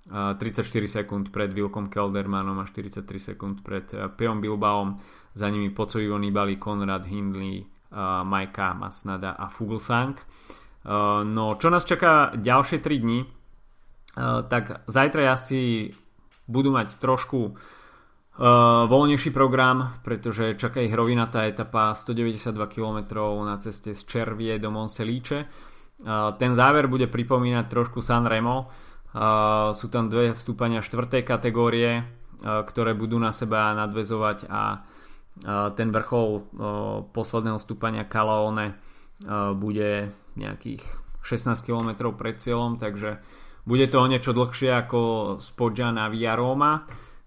34 0.05 0.69
sekúnd 0.85 1.33
pred 1.33 1.49
Wilkom 1.57 1.89
Keldermanom 1.89 2.61
a 2.61 2.69
43 2.69 3.09
sekúnd 3.33 3.65
pred 3.65 3.89
eh, 3.97 4.13
Peom 4.13 4.41
Bilbaom. 4.41 5.01
Za 5.35 5.51
nimi 5.51 5.73
Poco 5.75 5.99
Nibali, 5.99 6.61
Konrad 6.61 7.09
Hindley, 7.09 7.65
eh, 7.65 7.67
Majka 8.23 8.77
Masnada 8.77 9.33
a 9.33 9.49
Fuglsang. 9.49 10.21
Eh, 10.21 11.21
no, 11.25 11.57
čo 11.57 11.73
nás 11.73 11.89
čaká 11.89 12.37
ďalšie 12.37 12.79
3 12.85 13.01
dni? 13.01 13.21
Tak 14.15 14.87
zajtra 14.87 15.35
jazdci 15.35 15.91
budú 16.47 16.71
mať 16.71 17.03
trošku 17.03 17.59
voľnejší 18.91 19.31
program, 19.31 20.03
pretože 20.03 20.59
čaká 20.59 20.83
ich 20.83 20.91
rovinatá 20.91 21.47
etapa 21.47 21.95
192 21.95 22.51
km 22.67 22.99
na 23.47 23.55
ceste 23.63 23.95
z 23.95 24.03
Červie 24.03 24.59
do 24.59 24.75
Monselice. 24.75 25.47
Ten 26.35 26.51
záver 26.51 26.91
bude 26.91 27.07
pripomínať 27.07 27.71
trošku 27.71 28.03
San 28.03 28.27
Remo, 28.27 28.75
Uh, 29.15 29.71
sú 29.79 29.87
tam 29.95 30.11
dve 30.11 30.35
stúpania 30.35 30.83
štvrtej 30.83 31.23
kategórie, 31.23 32.03
uh, 32.03 32.67
ktoré 32.67 32.99
budú 32.99 33.15
na 33.15 33.31
seba 33.31 33.71
nadvezovať 33.71 34.51
a 34.51 34.83
uh, 34.83 35.71
ten 35.79 35.95
vrchol 35.95 36.51
posledného 37.15 37.63
stúpania 37.63 38.03
Kalaone 38.07 38.75
bude 39.55 40.11
nejakých 40.35 40.83
16 41.23 41.63
km 41.63 42.11
pred 42.11 42.43
cieľom, 42.43 42.83
takže 42.83 43.23
bude 43.63 43.87
to 43.87 44.03
o 44.03 44.11
niečo 44.11 44.35
dlhšie 44.35 44.75
ako 44.75 45.01
Spodža 45.39 45.95
na 45.95 46.11
Via 46.11 46.35
Roma, 46.35 46.83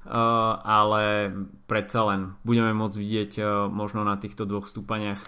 ale 0.08 1.36
predsa 1.68 2.08
len 2.08 2.22
budeme 2.48 2.72
môcť 2.72 2.98
vidieť 2.98 3.32
možno 3.68 4.08
na 4.08 4.16
týchto 4.16 4.48
dvoch 4.48 4.66
stúpaniach 4.66 5.20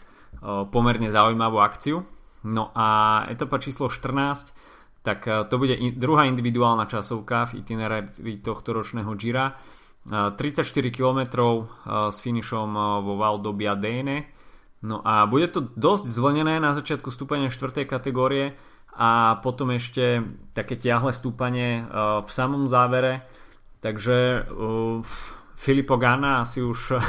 pomerne 0.72 1.12
zaujímavú 1.12 1.60
akciu. 1.60 2.08
No 2.48 2.72
a 2.72 3.24
etapa 3.28 3.60
číslo 3.60 3.92
14 3.92 4.56
tak 5.02 5.28
eh, 5.28 5.44
to 5.48 5.56
bude 5.58 5.76
druhá 5.96 6.28
individuálna 6.28 6.86
časovka 6.86 7.48
v 7.52 7.64
itinerári 7.64 8.44
tohto 8.44 8.76
ročného 8.76 9.12
Gira. 9.16 9.56
34 10.10 10.64
km 10.96 11.20
s 11.86 12.18
finišom 12.24 12.70
eh, 12.72 12.84
vo 13.04 13.14
Val 13.16 13.40
do 13.40 13.56
Biadene. 13.56 14.28
No 14.80 15.04
a 15.04 15.28
bude 15.28 15.52
to 15.52 15.60
dosť 15.76 16.08
zvlnené 16.08 16.64
na 16.64 16.72
začiatku 16.72 17.12
stúpania 17.12 17.52
4. 17.52 17.84
kategórie 17.84 18.56
a 18.96 19.44
potom 19.44 19.76
ešte 19.76 20.24
také 20.56 20.80
tiahle 20.80 21.12
stúpanie 21.12 21.84
eh, 21.84 21.86
v 22.24 22.30
samom 22.32 22.68
závere. 22.68 23.28
Takže 23.80 24.48
uh, 24.48 25.00
Filippo 25.56 25.96
Ganna 25.96 26.44
asi 26.44 26.60
už 26.60 26.80
uh, 26.96 27.02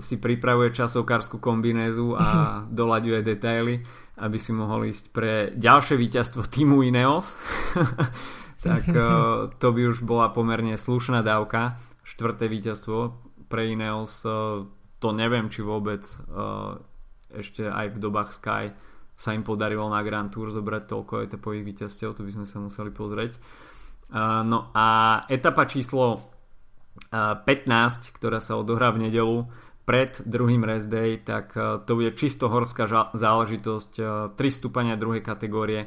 si 0.00 0.16
pripravuje 0.16 0.72
časovkárskú 0.72 1.40
kombinézu 1.40 2.16
a 2.16 2.64
doľaďuje 2.68 3.20
detaily 3.20 3.80
aby 4.16 4.38
si 4.40 4.52
mohol 4.56 4.88
ísť 4.88 5.04
pre 5.12 5.32
ďalšie 5.52 5.96
víťazstvo 6.00 6.48
týmu 6.48 6.80
Ineos. 6.80 7.36
tak 8.64 8.88
eh, 8.88 9.04
to 9.60 9.68
by 9.72 9.82
už 9.92 10.00
bola 10.00 10.32
pomerne 10.32 10.76
slušná 10.80 11.20
dávka. 11.20 11.76
Štvrté 12.06 12.48
víťazstvo 12.48 13.12
pre 13.52 13.68
Ineos. 13.68 14.24
Eh, 14.24 14.64
to 14.96 15.08
neviem, 15.12 15.52
či 15.52 15.60
vôbec 15.60 16.08
ešte 17.28 17.68
aj 17.68 17.92
v 17.92 17.98
dobách 18.00 18.32
Sky 18.32 18.72
sa 19.12 19.36
im 19.36 19.44
podarilo 19.44 19.84
na 19.92 20.00
Grand 20.00 20.32
Tour 20.32 20.48
zobrať 20.48 20.88
toľko 20.88 21.28
etapových 21.28 21.68
víťazstiev, 21.68 22.16
tu 22.16 22.24
by 22.24 22.32
sme 22.32 22.46
sa 22.48 22.64
museli 22.64 22.88
pozrieť. 22.88 23.36
No 24.14 24.70
a 24.70 24.86
etapa 25.26 25.66
číslo 25.66 26.22
15, 27.10 28.14
ktorá 28.14 28.38
sa 28.38 28.54
odohrá 28.54 28.94
v 28.94 29.10
nedelu, 29.10 29.46
pred 29.86 30.18
druhým 30.26 30.66
rest 30.66 30.90
day, 30.90 31.22
tak 31.22 31.54
to 31.86 31.92
bude 31.94 32.18
čisto 32.18 32.50
horská 32.50 32.90
záležitosť, 33.14 33.92
3 34.34 34.34
e, 34.34 34.50
stúpania 34.50 34.98
druhej 34.98 35.22
kategórie 35.22 35.86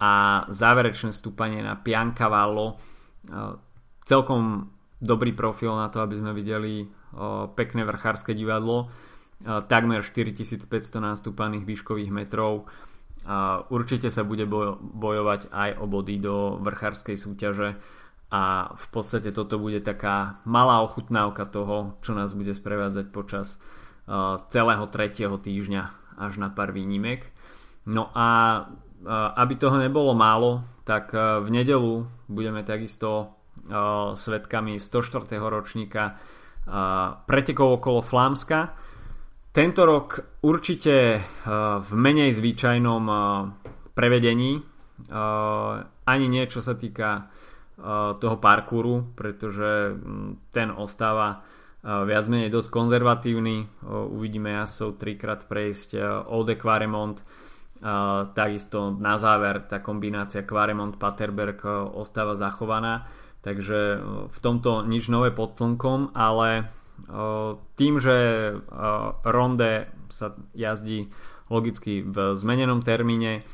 a 0.00 0.44
záverečné 0.48 1.12
stúpanie 1.12 1.60
na 1.60 1.76
Piancavallo. 1.76 2.80
Celkom 4.04 4.72
dobrý 4.96 5.36
profil 5.36 5.76
na 5.76 5.92
to, 5.92 6.00
aby 6.00 6.16
sme 6.16 6.32
videli 6.32 6.88
pekné 7.52 7.84
vrchárske 7.84 8.32
divadlo. 8.32 8.88
Takmer 9.44 10.00
4500 10.00 10.64
nástupaných 11.04 11.68
výškových 11.68 12.10
metrov. 12.10 12.64
Určite 13.72 14.12
sa 14.12 14.20
bude 14.20 14.44
bojovať 14.44 15.48
aj 15.48 15.70
o 15.80 15.88
body 15.88 16.20
do 16.20 16.60
vrchárskej 16.60 17.16
súťaže 17.16 17.80
a 18.28 18.72
v 18.76 18.86
podstate 18.92 19.32
toto 19.32 19.56
bude 19.56 19.80
taká 19.80 20.44
malá 20.44 20.84
ochutnávka 20.84 21.48
toho, 21.48 21.96
čo 22.04 22.12
nás 22.12 22.36
bude 22.36 22.52
sprevádzať 22.52 23.06
počas 23.08 23.56
celého 24.52 24.84
tretieho 24.92 25.40
týždňa 25.40 25.82
až 26.20 26.36
na 26.36 26.52
pár 26.52 26.76
výnimek. 26.76 27.32
No 27.88 28.12
a 28.12 28.60
aby 29.40 29.56
toho 29.56 29.80
nebolo 29.80 30.12
málo, 30.12 30.64
tak 30.84 31.16
v 31.16 31.48
nedelu 31.48 32.04
budeme 32.28 32.60
takisto 32.60 33.36
svetkami 34.12 34.76
104. 34.76 35.40
ročníka 35.40 36.20
pretekov 37.24 37.80
okolo 37.80 38.04
Flámska. 38.04 38.76
Tento 39.54 39.86
rok 39.86 40.42
určite 40.42 41.22
v 41.78 41.90
menej 41.94 42.34
zvyčajnom 42.34 43.06
prevedení, 43.94 44.58
ani 46.02 46.26
nie 46.26 46.42
čo 46.50 46.58
sa 46.58 46.74
týka 46.74 47.30
toho 48.18 48.36
parkouru, 48.42 49.14
pretože 49.14 49.94
ten 50.50 50.74
ostáva 50.74 51.46
viac 51.86 52.26
menej 52.26 52.50
dosť 52.50 52.66
konzervatívny. 52.66 53.86
Uvidíme 53.86 54.58
jasov 54.58 54.98
trikrát 54.98 55.46
prejsť 55.46 56.02
Old 56.26 56.50
Quaremont, 56.58 57.22
takisto 58.34 58.90
na 58.98 59.14
záver 59.22 59.70
tá 59.70 59.78
kombinácia 59.78 60.42
Quaremont-Paterberg 60.42 61.62
ostáva 61.94 62.34
zachovaná. 62.34 63.06
Takže 63.46 64.02
v 64.34 64.38
tomto 64.42 64.82
nič 64.82 65.06
nové 65.06 65.30
pod 65.30 65.54
slnkom, 65.54 66.10
ale 66.10 66.74
tým, 67.74 67.94
že 68.00 68.16
Ronde 69.24 69.90
sa 70.08 70.38
jazdí 70.54 71.10
logicky 71.50 72.00
v 72.00 72.32
zmenenom 72.38 72.80
termíne, 72.80 73.44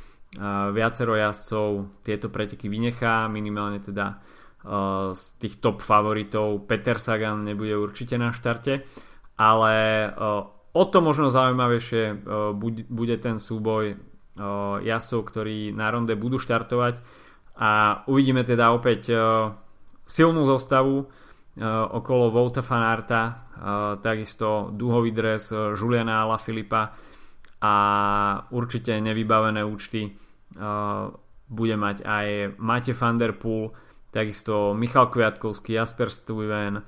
viacero 0.71 1.19
jazdcov 1.19 2.03
tieto 2.07 2.31
preteky 2.31 2.71
vynechá, 2.71 3.27
minimálne 3.27 3.83
teda 3.83 4.23
z 5.17 5.25
tých 5.41 5.59
top 5.59 5.81
favoritov 5.81 6.69
Peter 6.69 7.01
Sagan 7.01 7.43
nebude 7.49 7.75
určite 7.75 8.21
na 8.21 8.31
štarte, 8.31 8.85
ale 9.41 9.75
o 10.71 10.83
to 10.87 10.99
možno 11.01 11.33
zaujímavejšie 11.33 12.23
bude 12.87 13.17
ten 13.19 13.41
súboj 13.41 13.97
jazdcov, 14.85 15.21
ktorí 15.33 15.73
na 15.75 15.91
ronde 15.91 16.15
budú 16.15 16.39
štartovať. 16.39 17.01
A 17.61 18.05
uvidíme 18.09 18.45
teda 18.47 18.73
opäť 18.73 19.13
silnú 20.07 20.43
zostavu 20.49 21.11
okolo 21.67 22.33
Volta 22.33 22.65
Fanarta, 22.65 23.53
takisto 24.01 24.73
duhový 24.73 25.13
dres 25.13 25.53
Juliana 25.53 26.25
Ala 26.25 26.41
Filipa 26.41 26.97
a 27.61 27.75
určite 28.51 28.97
nevybavené 28.97 29.61
účty 29.61 30.09
bude 31.51 31.77
mať 31.77 31.97
aj 32.07 32.27
Mate 32.57 32.97
van 32.97 33.17
der 33.21 33.37
Poel, 33.37 33.71
takisto 34.09 34.73
Michal 34.73 35.13
Kviatkovský, 35.13 35.77
Jasper 35.77 36.09
Stuyven, 36.09 36.81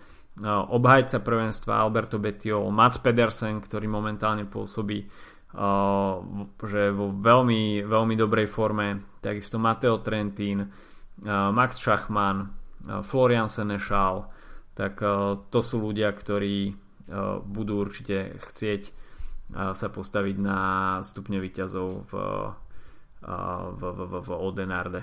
obhajca 0.72 1.20
prvenstva 1.20 1.84
Alberto 1.84 2.16
Bettiol, 2.16 2.72
Mats 2.72 2.96
Pedersen, 2.96 3.60
ktorý 3.60 3.86
momentálne 3.86 4.48
pôsobí 4.48 5.04
že 6.56 6.82
vo 6.96 7.12
veľmi, 7.12 7.84
veľmi 7.84 8.14
dobrej 8.16 8.48
forme, 8.48 9.20
takisto 9.20 9.60
Mateo 9.60 10.00
Trentin, 10.00 10.64
Max 11.28 11.76
Schachmann, 11.76 12.48
Florian 13.04 13.52
Senešal, 13.52 14.32
tak 14.72 15.04
to 15.52 15.60
sú 15.60 15.76
ľudia, 15.80 16.08
ktorí 16.12 16.72
budú 17.44 17.82
určite 17.82 18.36
chcieť 18.40 18.82
sa 19.52 19.88
postaviť 19.92 20.36
na 20.40 20.58
stupne 21.04 21.36
výťazov 21.36 22.08
v, 22.08 22.12
v, 23.20 23.82
v, 23.82 23.82
v, 24.08 24.12
v 24.24 24.30
Odenarde. 24.32 25.02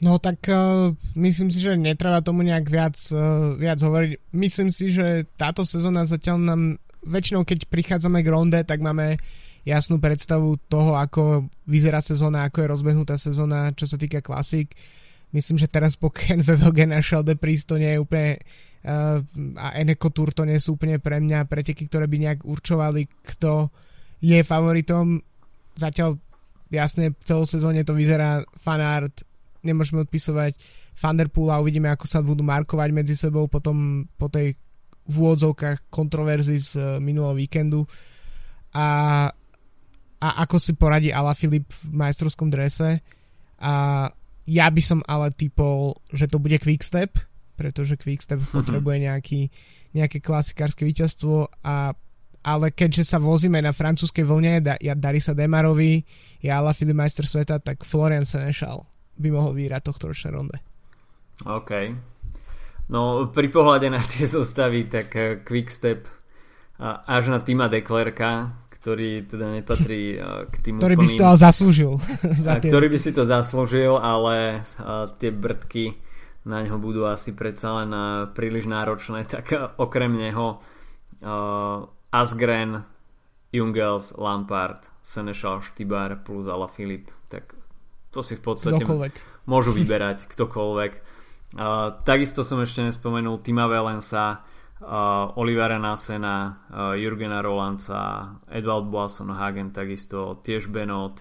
No 0.00 0.16
tak 0.16 0.48
uh, 0.48 0.96
myslím 1.12 1.52
si, 1.52 1.60
že 1.60 1.76
netreba 1.76 2.24
tomu 2.24 2.40
nejak 2.40 2.72
viac, 2.72 2.96
uh, 3.12 3.52
viac 3.52 3.76
hovoriť. 3.84 4.32
Myslím 4.32 4.72
si, 4.72 4.96
že 4.96 5.28
táto 5.36 5.60
sezóna 5.60 6.08
zatiaľ 6.08 6.40
nám 6.40 6.62
väčšinou 7.04 7.44
keď 7.44 7.68
prichádzame 7.68 8.24
k 8.24 8.32
ronde, 8.32 8.60
tak 8.64 8.80
máme 8.80 9.20
jasnú 9.68 10.00
predstavu 10.00 10.56
toho, 10.72 10.96
ako 10.96 11.52
vyzerá 11.68 12.00
sezóna, 12.00 12.48
ako 12.48 12.64
je 12.64 12.72
rozbehnutá 12.72 13.20
sezóna, 13.20 13.76
čo 13.76 13.84
sa 13.84 14.00
týka 14.00 14.24
klasík. 14.24 14.72
Myslím, 15.30 15.62
že 15.62 15.70
teraz 15.70 15.94
pokiaľ 15.94 16.42
VVG 16.42 16.90
našiel 16.90 17.22
Depris, 17.22 17.62
to 17.62 17.78
nie 17.78 17.94
je 17.94 18.02
úplne 18.02 18.42
uh, 18.84 19.22
a 19.58 19.66
Eneco 19.78 20.10
Tour 20.10 20.34
to 20.34 20.42
nie 20.42 20.58
sú 20.58 20.74
úplne 20.74 20.98
pre 20.98 21.22
mňa 21.22 21.46
preteky, 21.46 21.86
ktoré 21.86 22.10
by 22.10 22.16
nejak 22.18 22.40
určovali, 22.42 23.06
kto 23.22 23.70
je 24.18 24.42
favoritom. 24.42 25.22
Zatiaľ 25.78 26.18
jasne 26.70 27.14
celú 27.22 27.46
sezóne 27.46 27.86
to 27.86 27.94
vyzerá 27.94 28.42
fanart, 28.58 29.22
nemôžeme 29.62 30.02
odpisovať 30.02 30.58
Thunderpool 30.98 31.48
a 31.48 31.62
uvidíme, 31.62 31.88
ako 31.88 32.04
sa 32.04 32.20
budú 32.20 32.44
markovať 32.44 32.90
medzi 32.92 33.14
sebou 33.16 33.48
potom 33.48 34.04
po 34.18 34.28
tej 34.28 34.58
v 35.10 35.14
úvodzovkách 35.16 35.90
kontroverzii 35.90 36.60
z 36.60 36.70
uh, 36.76 36.84
minulého 37.02 37.34
víkendu. 37.34 37.82
A, 38.70 39.26
a 40.22 40.28
ako 40.46 40.56
si 40.62 40.78
poradí 40.78 41.10
Ala 41.10 41.34
Filip 41.34 41.66
v 41.66 41.82
majstrovskom 41.90 42.46
drese. 42.46 43.02
A 43.58 44.06
ja 44.48 44.66
by 44.68 44.82
som 44.84 45.00
ale 45.04 45.32
typol, 45.34 45.98
že 46.12 46.28
to 46.30 46.40
bude 46.40 46.56
Quickstep 46.60 47.30
pretože 47.60 48.00
Quickstep 48.00 48.40
mm-hmm. 48.40 48.56
potrebuje 48.56 48.96
nejaký, 49.04 49.40
nejaké 49.92 50.24
klasikárske 50.24 50.88
víťazstvo 50.88 51.52
a 51.60 51.92
ale 52.40 52.72
keďže 52.72 53.04
sa 53.04 53.20
vozíme 53.20 53.60
na 53.60 53.68
francúzskej 53.68 54.24
vlne, 54.24 54.64
da, 54.64 54.80
ja 54.80 54.96
Darisa 54.96 55.36
Demarovi, 55.36 56.00
ja 56.40 56.56
Ala 56.56 56.72
Filip 56.72 56.96
majster 56.96 57.28
sveta, 57.28 57.60
tak 57.60 57.84
Florian 57.84 58.24
Senešal 58.24 58.80
by 59.20 59.28
mohol 59.28 59.52
vyhrať 59.52 59.84
tohto 59.84 60.08
ročné 60.08 60.32
ronde. 60.32 60.56
OK. 61.44 61.92
No 62.88 63.28
pri 63.28 63.52
pohľade 63.52 63.92
na 63.92 64.00
tie 64.00 64.24
zostavy, 64.24 64.88
tak 64.88 65.12
eh, 65.20 65.44
Quickstep 65.44 66.08
až 66.80 67.28
na 67.28 67.44
týma 67.44 67.68
Deklerka, 67.68 68.56
ktorý 68.80 69.28
teda 69.28 69.60
nepatrí 69.60 70.16
k 70.48 70.54
tým 70.64 70.80
Ktorý 70.80 70.96
úplným, 70.96 71.04
by 71.04 71.12
si 71.12 71.20
to 71.20 71.26
zaslúžil. 71.36 71.92
za 72.48 72.56
ktorý 72.56 72.86
by 72.88 72.98
si 72.98 73.10
to 73.12 73.22
zaslúžil, 73.28 74.00
ale 74.00 74.64
tie 75.20 75.28
brdky 75.28 76.00
na 76.48 76.64
ňo 76.64 76.80
budú 76.80 77.04
asi 77.04 77.36
predsa 77.36 77.84
len 77.84 77.92
príliš 78.32 78.64
náročné, 78.64 79.28
tak 79.28 79.52
okrem 79.76 80.16
neho 80.16 80.64
Asgren, 82.10 82.82
Jungels, 83.52 84.14
Lampard, 84.16 84.88
Senešal, 85.02 85.60
Štýbar 85.60 86.24
plus 86.24 86.46
Filip, 86.72 87.10
tak 87.28 87.54
to 88.10 88.22
si 88.22 88.38
v 88.38 88.42
podstate 88.42 88.82
Kdokoľvek. 88.82 89.14
môžu 89.46 89.70
vyberať 89.74 90.26
ktokoľvek. 90.32 90.92
Uh, 91.50 91.98
takisto 92.06 92.46
som 92.46 92.62
ešte 92.62 92.82
nespomenul 92.86 93.42
Tima 93.42 93.66
Valensa, 93.66 94.46
Olivera 95.36 95.76
Nasena, 95.76 96.56
uh, 96.72 96.96
Jurgena 96.96 97.44
Rolanca, 97.44 98.32
Edvald 98.48 98.88
Boasson 98.88 99.28
Hagen, 99.28 99.76
takisto 99.76 100.40
tiež 100.40 100.72
Benot, 100.72 101.20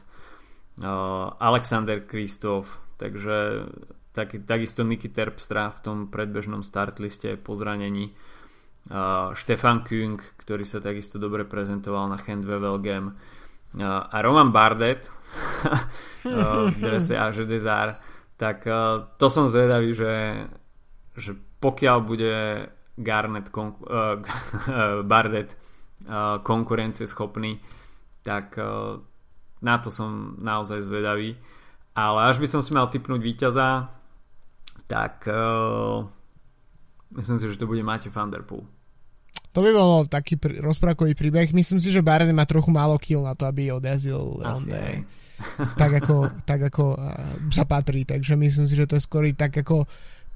uh, 0.79 1.35
Alexander 1.35 1.99
Kristof, 2.07 2.79
takže 2.95 3.67
tak, 4.15 4.47
takisto 4.47 4.87
Niky 4.87 5.11
Terpstra 5.11 5.67
v 5.75 5.79
tom 5.83 5.97
predbežnom 6.07 6.63
startliste 6.63 7.35
po 7.35 7.59
zranení. 7.59 8.15
Uh, 8.87 9.35
Štefan 9.35 9.83
Küng, 9.83 10.23
ktorý 10.39 10.63
sa 10.63 10.79
takisto 10.79 11.19
dobre 11.19 11.43
prezentoval 11.43 12.07
na 12.09 12.17
Hand 12.17 12.47
Wevelgem. 12.47 13.11
Uh, 13.75 14.07
a 14.07 14.17
Roman 14.23 14.55
Bardet 14.55 15.03
uh, 16.25 16.71
v 16.71 16.77
drese 16.79 17.19
Aže 17.19 17.43
Desar. 17.43 17.99
Tak 18.39 18.63
uh, 18.65 19.19
to 19.19 19.27
som 19.27 19.51
zvedavý, 19.51 19.91
že, 19.91 20.47
že 21.19 21.35
pokiaľ 21.59 21.97
bude 22.07 22.35
Garnet 22.99 23.47
kon- 23.49 23.79
uh, 23.87 24.19
Bardet 25.09 25.55
uh, 26.05 26.43
konkurencieschopný, 26.43 27.59
tak 28.21 28.59
uh, 28.59 28.99
na 29.63 29.75
to 29.79 29.87
som 29.91 30.35
naozaj 30.39 30.83
zvedavý. 30.83 31.39
Ale 31.95 32.31
až 32.31 32.39
by 32.39 32.47
som 32.47 32.61
si 32.63 32.71
mal 32.71 32.87
typnúť 32.87 33.19
víťaza, 33.19 33.91
tak 34.87 35.27
uh, 35.27 36.05
myslím 37.15 37.37
si, 37.39 37.45
že 37.49 37.59
to 37.59 37.67
bude 37.67 37.83
Matej 37.83 38.11
van 38.13 38.31
der 38.31 38.43
Poel. 38.43 38.67
To 39.49 39.65
by 39.65 39.71
bol 39.73 40.05
taký 40.05 40.37
pr- 40.37 40.61
rozprávkový 40.61 41.17
príbeh. 41.17 41.49
Myslím 41.57 41.81
si, 41.81 41.89
že 41.89 42.05
Barnet 42.05 42.29
má 42.37 42.45
trochu 42.45 42.69
málo 42.69 43.01
kill 43.01 43.25
na 43.25 43.33
to, 43.33 43.49
aby 43.49 43.73
odjazdil 43.73 44.45
ronde. 44.45 45.03
tak 45.73 46.05
ako, 46.05 46.29
tak 46.45 46.69
ako 46.69 46.93
uh, 46.93 47.49
sa 47.49 47.65
patrí. 47.65 48.05
Takže 48.05 48.37
myslím 48.37 48.69
si, 48.69 48.77
že 48.77 48.85
to 48.85 49.01
je 49.01 49.03
skôr 49.03 49.25
tak 49.33 49.57
ako 49.57 49.89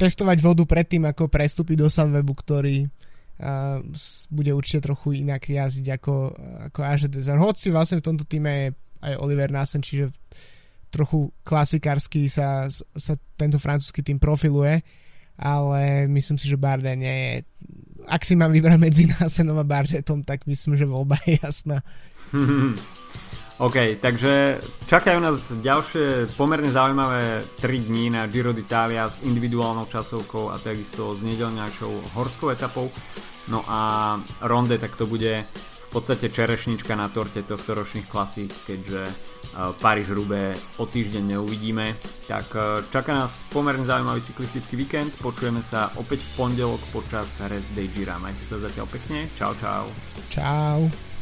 testovať 0.04 0.38
vodu 0.44 0.64
predtým, 0.68 1.08
ako 1.08 1.32
prestúpiť 1.32 1.80
do 1.80 1.88
Sunwebu, 1.88 2.36
ktorý 2.36 2.84
uh, 2.84 3.80
bude 4.28 4.52
určite 4.52 4.92
trochu 4.92 5.24
inak 5.24 5.48
jazdiť 5.48 5.88
ako, 5.96 6.14
ako 6.72 6.80
Aže 6.84 7.08
Desert. 7.08 7.40
Hoci 7.40 7.72
vlastne 7.72 8.04
v 8.04 8.08
tomto 8.12 8.28
týme 8.28 8.52
je 8.52 8.68
aj 9.04 9.14
Oliver 9.24 9.48
Nassen, 9.48 9.80
čiže 9.80 10.12
trochu 10.92 11.32
klasikársky 11.48 12.28
sa, 12.28 12.68
sa 12.76 13.14
tento 13.40 13.58
francúzsky 13.58 14.06
tým 14.06 14.22
profiluje, 14.22 14.84
ale 15.40 16.06
myslím 16.12 16.38
si, 16.38 16.46
že 16.46 16.60
Bardet 16.60 17.00
nie 17.00 17.16
je 17.16 17.34
ak 18.08 18.22
si 18.28 18.36
mám 18.36 18.52
vybrať 18.52 18.80
medzi 18.80 19.04
Násenom 19.16 19.56
a 19.60 19.66
Bardetom, 19.66 20.24
tak 20.28 20.44
myslím, 20.44 20.76
že 20.76 20.84
voľba 20.84 21.16
je 21.24 21.40
jasná. 21.40 21.80
OK, 23.62 24.02
takže 24.02 24.58
čakajú 24.90 25.22
nás 25.22 25.54
ďalšie 25.54 26.34
pomerne 26.34 26.74
zaujímavé 26.74 27.46
3 27.62 27.86
dní 27.86 28.10
na 28.10 28.26
Giro 28.26 28.50
d'Italia 28.50 29.06
s 29.06 29.22
individuálnou 29.22 29.86
časovkou 29.86 30.50
a 30.50 30.58
takisto 30.58 31.14
s 31.14 31.22
nedelňačou 31.22 32.18
horskou 32.18 32.50
etapou. 32.50 32.90
No 33.48 33.62
a 33.70 34.18
ronde, 34.42 34.82
tak 34.82 34.98
to 34.98 35.06
bude 35.06 35.46
v 35.46 35.90
podstate 35.94 36.34
čerešnička 36.34 36.98
na 36.98 37.06
torte 37.14 37.46
tohto 37.46 37.78
ročných 37.78 38.10
klasík, 38.10 38.50
keďže 38.66 39.06
e, 39.06 39.14
Paríž 39.78 40.10
Rubé 40.10 40.58
o 40.82 40.90
týždeň 40.90 41.38
neuvidíme. 41.38 41.94
Tak 42.26 42.48
e, 42.58 42.62
čaká 42.90 43.14
nás 43.14 43.46
pomerne 43.54 43.86
zaujímavý 43.86 44.26
cyklistický 44.26 44.74
víkend. 44.74 45.14
Počujeme 45.22 45.62
sa 45.62 45.94
opäť 46.02 46.26
v 46.26 46.30
pondelok 46.34 46.82
počas 46.90 47.38
Rest 47.46 47.70
Day 47.78 47.86
Gira. 47.94 48.18
Majte 48.18 48.42
sa 48.42 48.58
zatiaľ 48.58 48.90
pekne. 48.90 49.30
Čau, 49.38 49.54
čau. 49.62 49.86
Čau. 50.34 51.13